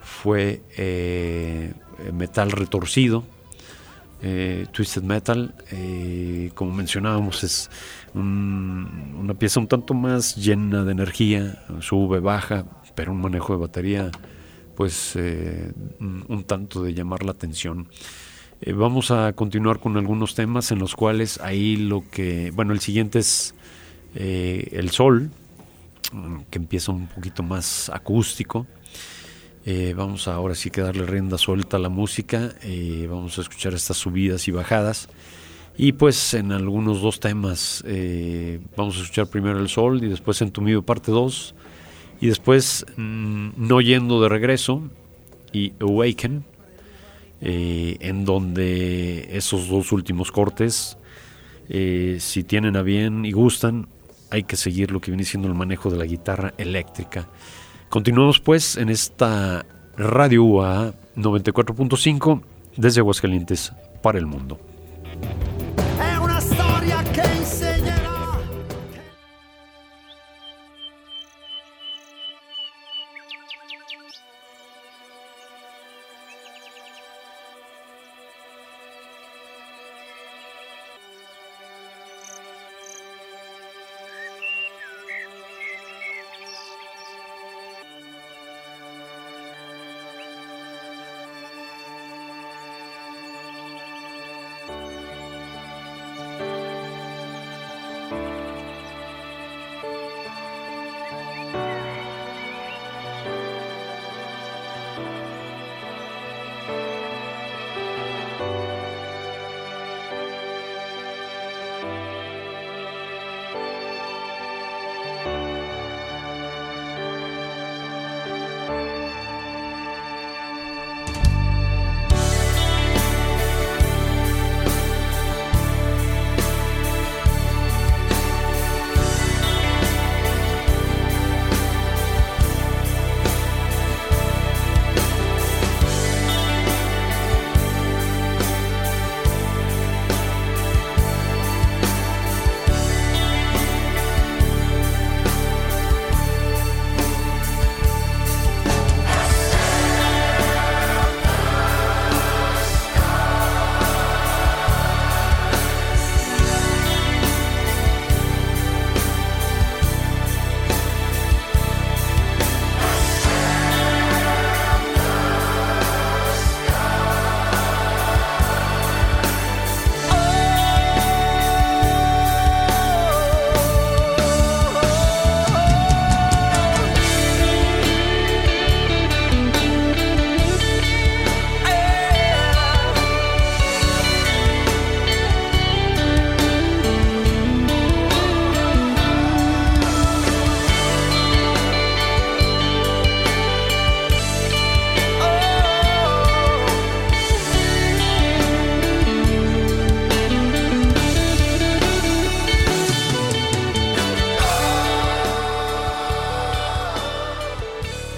fue 0.00 0.62
eh, 0.76 1.72
Metal 2.12 2.50
Retorcido, 2.50 3.24
eh, 4.22 4.66
Twisted 4.72 5.02
Metal, 5.02 5.54
eh, 5.72 6.50
como 6.54 6.72
mencionábamos, 6.72 7.42
es 7.44 7.70
un- 8.14 9.16
una 9.18 9.34
pieza 9.34 9.60
un 9.60 9.66
tanto 9.68 9.94
más 9.94 10.36
llena 10.36 10.84
de 10.84 10.92
energía, 10.92 11.64
sube, 11.80 12.20
baja, 12.20 12.64
pero 12.94 13.12
un 13.12 13.20
manejo 13.20 13.52
de 13.54 13.58
batería, 13.60 14.10
pues 14.76 15.14
eh, 15.16 15.72
un 16.00 16.44
tanto 16.46 16.82
de 16.82 16.94
llamar 16.94 17.22
la 17.24 17.32
atención. 17.32 17.88
Eh, 18.60 18.72
vamos 18.72 19.10
a 19.10 19.32
continuar 19.32 19.80
con 19.80 19.96
algunos 19.96 20.34
temas 20.34 20.70
en 20.70 20.78
los 20.78 20.94
cuales 20.94 21.40
ahí 21.40 21.76
lo 21.76 22.04
que, 22.10 22.52
bueno, 22.54 22.72
el 22.72 22.80
siguiente 22.80 23.18
es 23.18 23.54
El 24.14 24.90
Sol, 24.90 25.30
que 26.50 26.58
empieza 26.58 26.92
un 26.92 27.06
poquito 27.06 27.42
más 27.42 27.88
acústico. 27.88 28.66
Eh, 29.64 29.94
vamos 29.96 30.26
ahora 30.26 30.54
sí 30.54 30.70
que 30.70 30.80
darle 30.80 31.06
rienda 31.06 31.38
suelta 31.38 31.76
a 31.76 31.80
la 31.80 31.88
música. 31.88 32.54
eh, 32.62 33.06
vamos 33.08 33.38
a 33.38 33.42
escuchar 33.42 33.74
estas 33.74 33.96
subidas 33.96 34.48
y 34.48 34.50
bajadas. 34.50 35.08
Y 35.76 35.92
pues 35.92 36.34
en 36.34 36.52
algunos 36.52 37.00
dos 37.00 37.20
temas 37.20 37.82
eh, 37.86 38.60
vamos 38.76 38.98
a 38.98 39.02
escuchar 39.02 39.28
primero 39.28 39.58
El 39.58 39.68
Sol 39.68 40.02
y 40.04 40.08
después 40.08 40.42
Entumido 40.42 40.82
parte 40.82 41.12
2. 41.12 41.54
Y 42.20 42.26
después 42.28 42.84
mm, 42.96 43.50
No 43.56 43.80
Yendo 43.80 44.20
de 44.20 44.28
Regreso 44.28 44.82
y 45.52 45.72
Awaken. 45.80 46.44
eh, 47.40 47.96
en 48.00 48.24
donde 48.24 49.28
esos 49.36 49.68
dos 49.68 49.90
últimos 49.90 50.30
cortes, 50.30 50.96
eh, 51.68 52.18
si 52.20 52.44
tienen 52.44 52.76
a 52.76 52.82
bien 52.82 53.24
y 53.24 53.32
gustan, 53.32 53.88
hay 54.30 54.44
que 54.44 54.56
seguir 54.56 54.92
lo 54.92 55.00
que 55.00 55.10
viene 55.10 55.24
siendo 55.24 55.48
el 55.48 55.54
manejo 55.54 55.90
de 55.90 55.98
la 55.98 56.04
guitarra 56.06 56.54
eléctrica. 56.56 57.28
Continuamos 57.92 58.40
pues 58.40 58.78
en 58.78 58.88
esta 58.88 59.66
Radio 59.98 60.44
UA 60.44 60.94
94.5 61.14 62.40
desde 62.74 63.00
Aguascalientes, 63.00 63.70
para 64.00 64.18
el 64.18 64.24
mundo. 64.24 64.58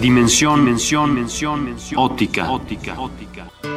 Dimensión, 0.05 0.63
mención, 0.63 1.15
mención, 1.15 1.65
mención, 1.65 1.99
óptica, 1.99 2.51
óptica, 2.51 3.01
óptica. 3.01 3.74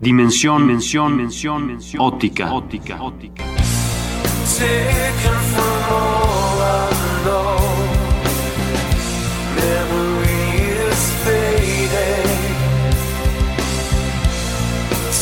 Dimensión, 0.00 0.66
mención, 0.66 1.16
mención, 1.16 1.78
óptica. 1.98 2.52
óptica. 2.52 3.02
óptica. 3.02 3.44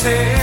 Take 0.01 0.38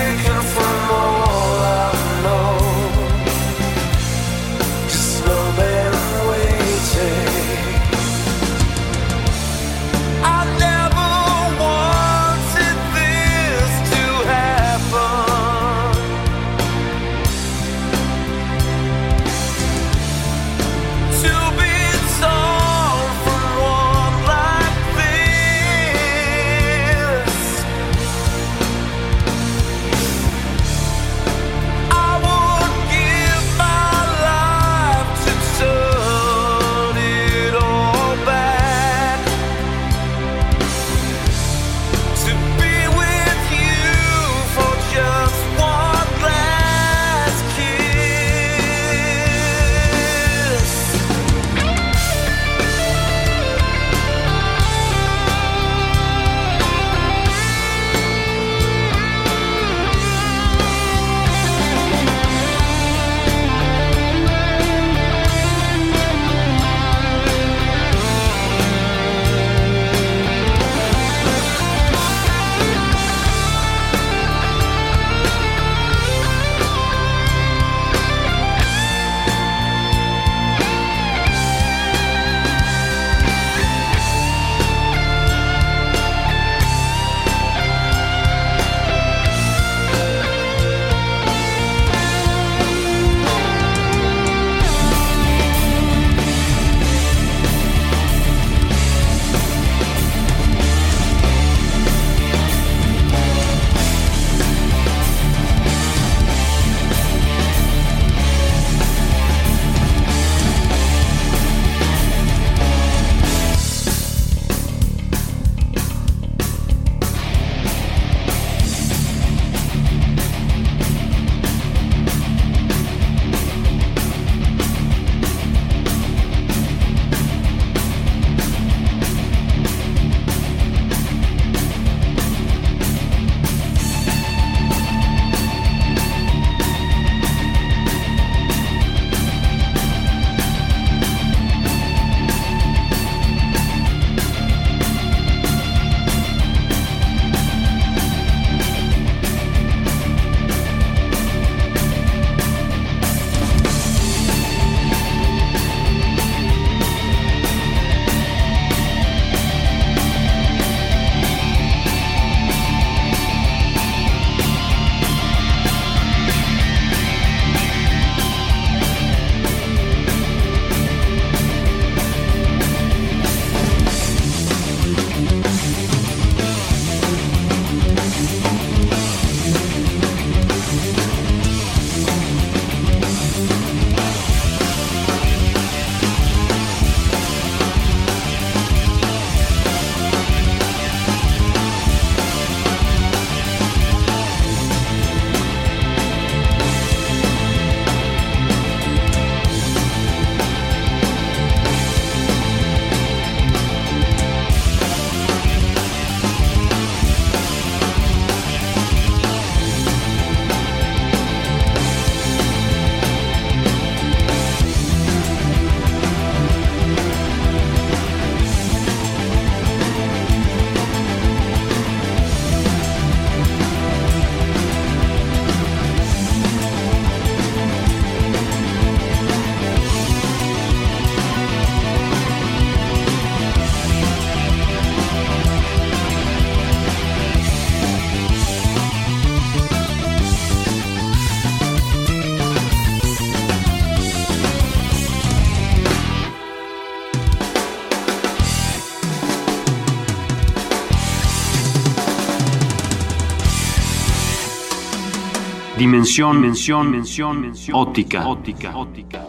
dimensión, 255.85 256.41
dimensión, 256.41 256.91
dimensión, 256.91 257.77
óptica. 257.77 258.27
óptica. 258.27 258.75
óptica. 258.75 259.24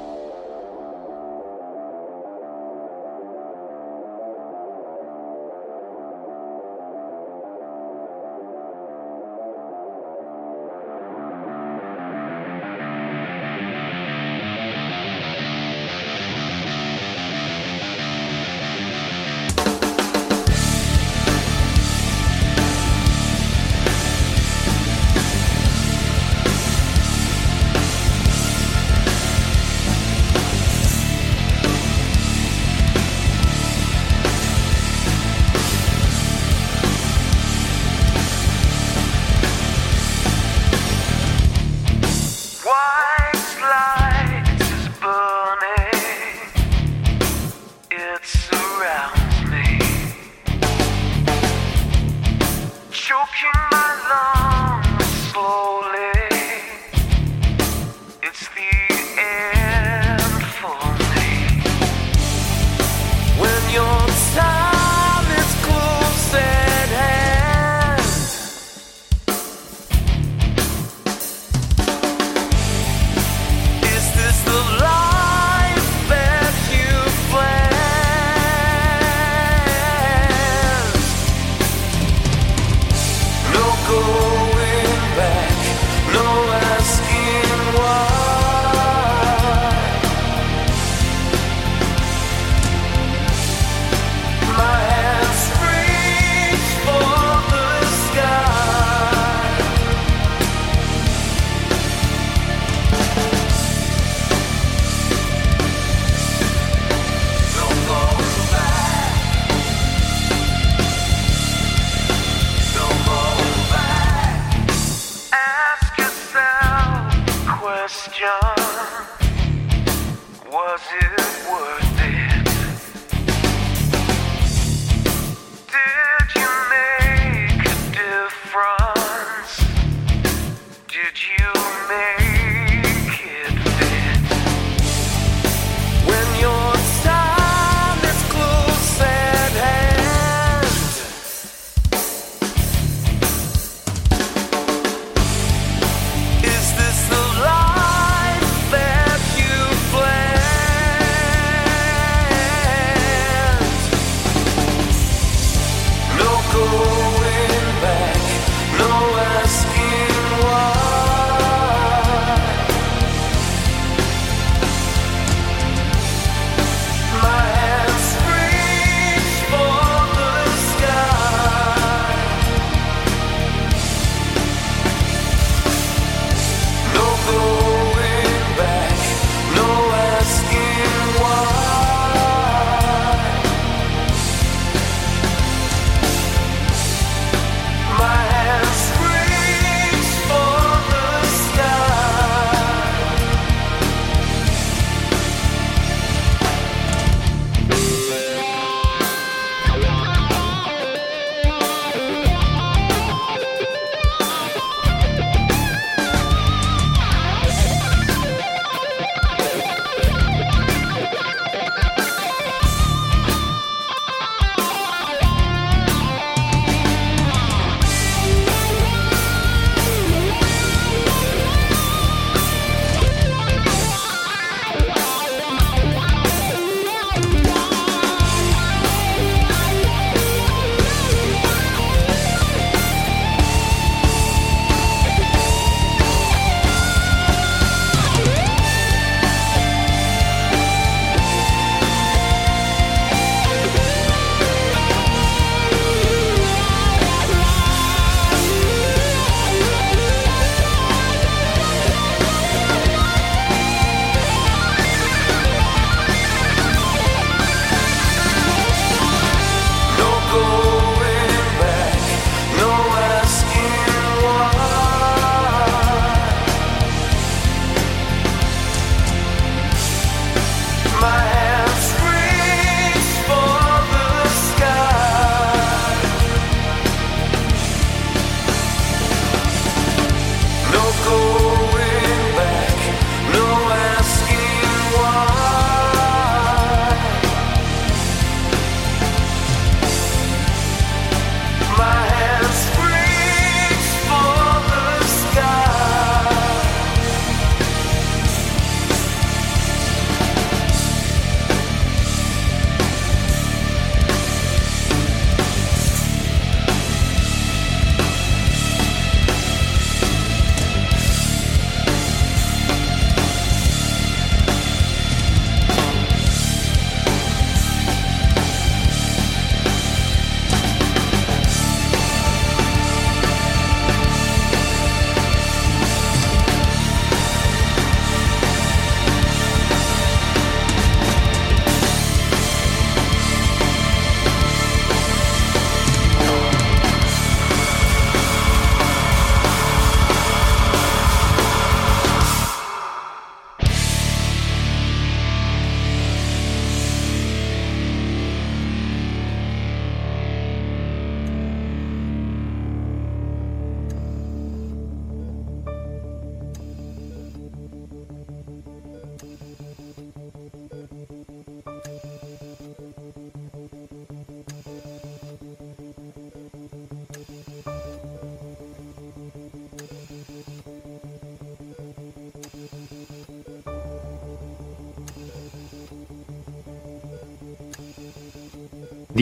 Was 120.50 120.80
it 120.90 121.50
worth 121.50 121.85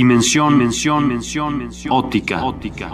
Dimensión, 0.05 0.59
mención, 0.59 1.09
mención, 1.09 1.57
mención, 1.57 1.91
óptica, 1.91 2.45
óptica, 2.45 2.91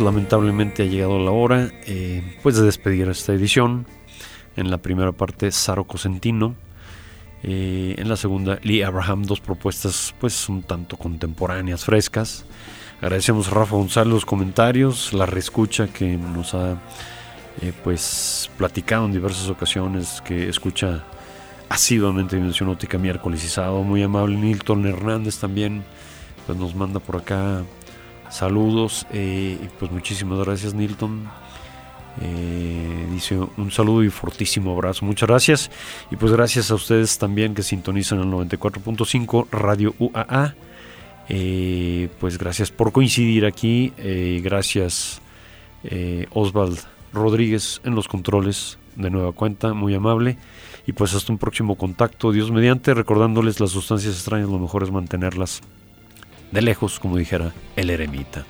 Pues 0.00 0.14
lamentablemente 0.14 0.82
ha 0.82 0.86
llegado 0.86 1.18
la 1.18 1.30
hora 1.30 1.68
eh, 1.86 2.38
pues 2.42 2.56
de 2.56 2.62
despedir 2.62 3.06
esta 3.10 3.34
edición. 3.34 3.84
En 4.56 4.70
la 4.70 4.78
primera 4.78 5.12
parte, 5.12 5.50
Saro 5.50 5.84
Cosentino. 5.84 6.54
Eh, 7.42 7.96
en 7.98 8.08
la 8.08 8.16
segunda, 8.16 8.58
Lee 8.62 8.80
Abraham, 8.80 9.24
dos 9.24 9.40
propuestas 9.40 10.14
pues 10.18 10.48
un 10.48 10.62
tanto 10.62 10.96
contemporáneas, 10.96 11.84
frescas. 11.84 12.46
Agradecemos 13.02 13.48
a 13.48 13.50
Rafa 13.50 13.76
González 13.76 14.14
los 14.14 14.24
comentarios, 14.24 15.12
la 15.12 15.26
reescucha 15.26 15.88
que 15.88 16.16
nos 16.16 16.54
ha 16.54 16.80
eh, 17.60 17.74
pues 17.84 18.48
platicado 18.56 19.04
en 19.04 19.12
diversas 19.12 19.50
ocasiones, 19.50 20.22
que 20.24 20.48
escucha 20.48 21.04
asiduamente 21.68 22.36
Dimensión 22.36 22.70
Óptica 22.70 22.96
miércoles 22.96 23.44
y 23.44 23.48
sábado. 23.48 23.82
Muy 23.82 24.02
amable 24.02 24.38
Nilton 24.38 24.86
Hernández 24.86 25.36
también, 25.36 25.84
pues 26.46 26.56
nos 26.56 26.74
manda 26.74 27.00
por 27.00 27.16
acá 27.16 27.64
saludos. 28.30 29.06
eh, 29.12 29.58
pues 29.78 29.90
muchísimas 29.90 30.38
gracias 30.38 30.74
Nilton. 30.74 31.28
Eh, 32.20 33.06
dice 33.12 33.38
un 33.56 33.70
saludo 33.70 34.02
y 34.04 34.10
fortísimo 34.10 34.72
abrazo. 34.72 35.04
Muchas 35.04 35.28
gracias. 35.28 35.70
Y 36.10 36.16
pues 36.16 36.32
gracias 36.32 36.70
a 36.70 36.74
ustedes 36.74 37.18
también 37.18 37.54
que 37.54 37.62
sintonizan 37.62 38.20
el 38.20 38.26
94.5 38.26 39.48
Radio 39.50 39.94
UAA. 39.98 40.54
Eh, 41.28 42.08
pues 42.18 42.38
gracias 42.38 42.70
por 42.70 42.92
coincidir 42.92 43.46
aquí. 43.46 43.92
Gracias 44.42 45.20
Osvald 46.32 46.78
Rodríguez 47.12 47.80
en 47.84 47.94
los 47.94 48.08
controles 48.08 48.78
de 48.96 49.10
nueva 49.10 49.32
cuenta, 49.32 49.72
muy 49.74 49.94
amable. 49.94 50.36
Y 50.86 50.92
pues 50.92 51.14
hasta 51.14 51.32
un 51.32 51.38
próximo 51.38 51.76
contacto, 51.76 52.32
Dios 52.32 52.50
mediante, 52.50 52.94
recordándoles 52.94 53.60
las 53.60 53.70
sustancias 53.70 54.14
extrañas, 54.14 54.48
lo 54.48 54.58
mejor 54.58 54.82
es 54.82 54.90
mantenerlas 54.90 55.62
de 56.50 56.62
lejos, 56.62 57.00
como 57.00 57.16
dijera 57.16 57.52
el 57.76 57.90
eremita. 57.90 58.44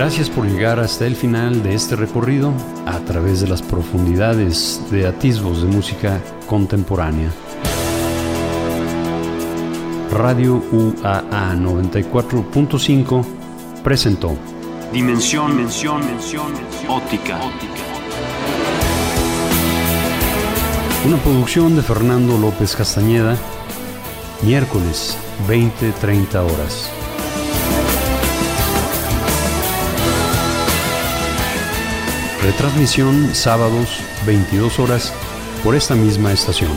Gracias 0.00 0.30
por 0.30 0.46
llegar 0.46 0.80
hasta 0.80 1.06
el 1.06 1.14
final 1.14 1.62
de 1.62 1.74
este 1.74 1.94
recorrido 1.94 2.54
a 2.86 3.00
través 3.00 3.42
de 3.42 3.48
las 3.48 3.60
profundidades 3.60 4.80
de 4.90 5.06
atisbos 5.06 5.60
de 5.60 5.68
música 5.68 6.22
contemporánea. 6.46 7.30
Radio 10.10 10.64
UAA 10.72 11.54
94.5 11.54 13.26
presentó 13.84 14.38
Dimensión, 14.90 15.54
mención, 15.54 16.00
mención, 16.06 16.50
óptica. 16.88 17.38
Una 21.04 21.18
producción 21.18 21.76
de 21.76 21.82
Fernando 21.82 22.38
López 22.38 22.74
Castañeda, 22.74 23.36
miércoles 24.42 25.18
20-30 25.46 26.36
horas. 26.36 26.99
Retransmisión 32.42 33.34
sábados 33.34 34.00
22 34.24 34.78
horas 34.78 35.12
por 35.62 35.76
esta 35.76 35.94
misma 35.94 36.32
estación. 36.32 36.72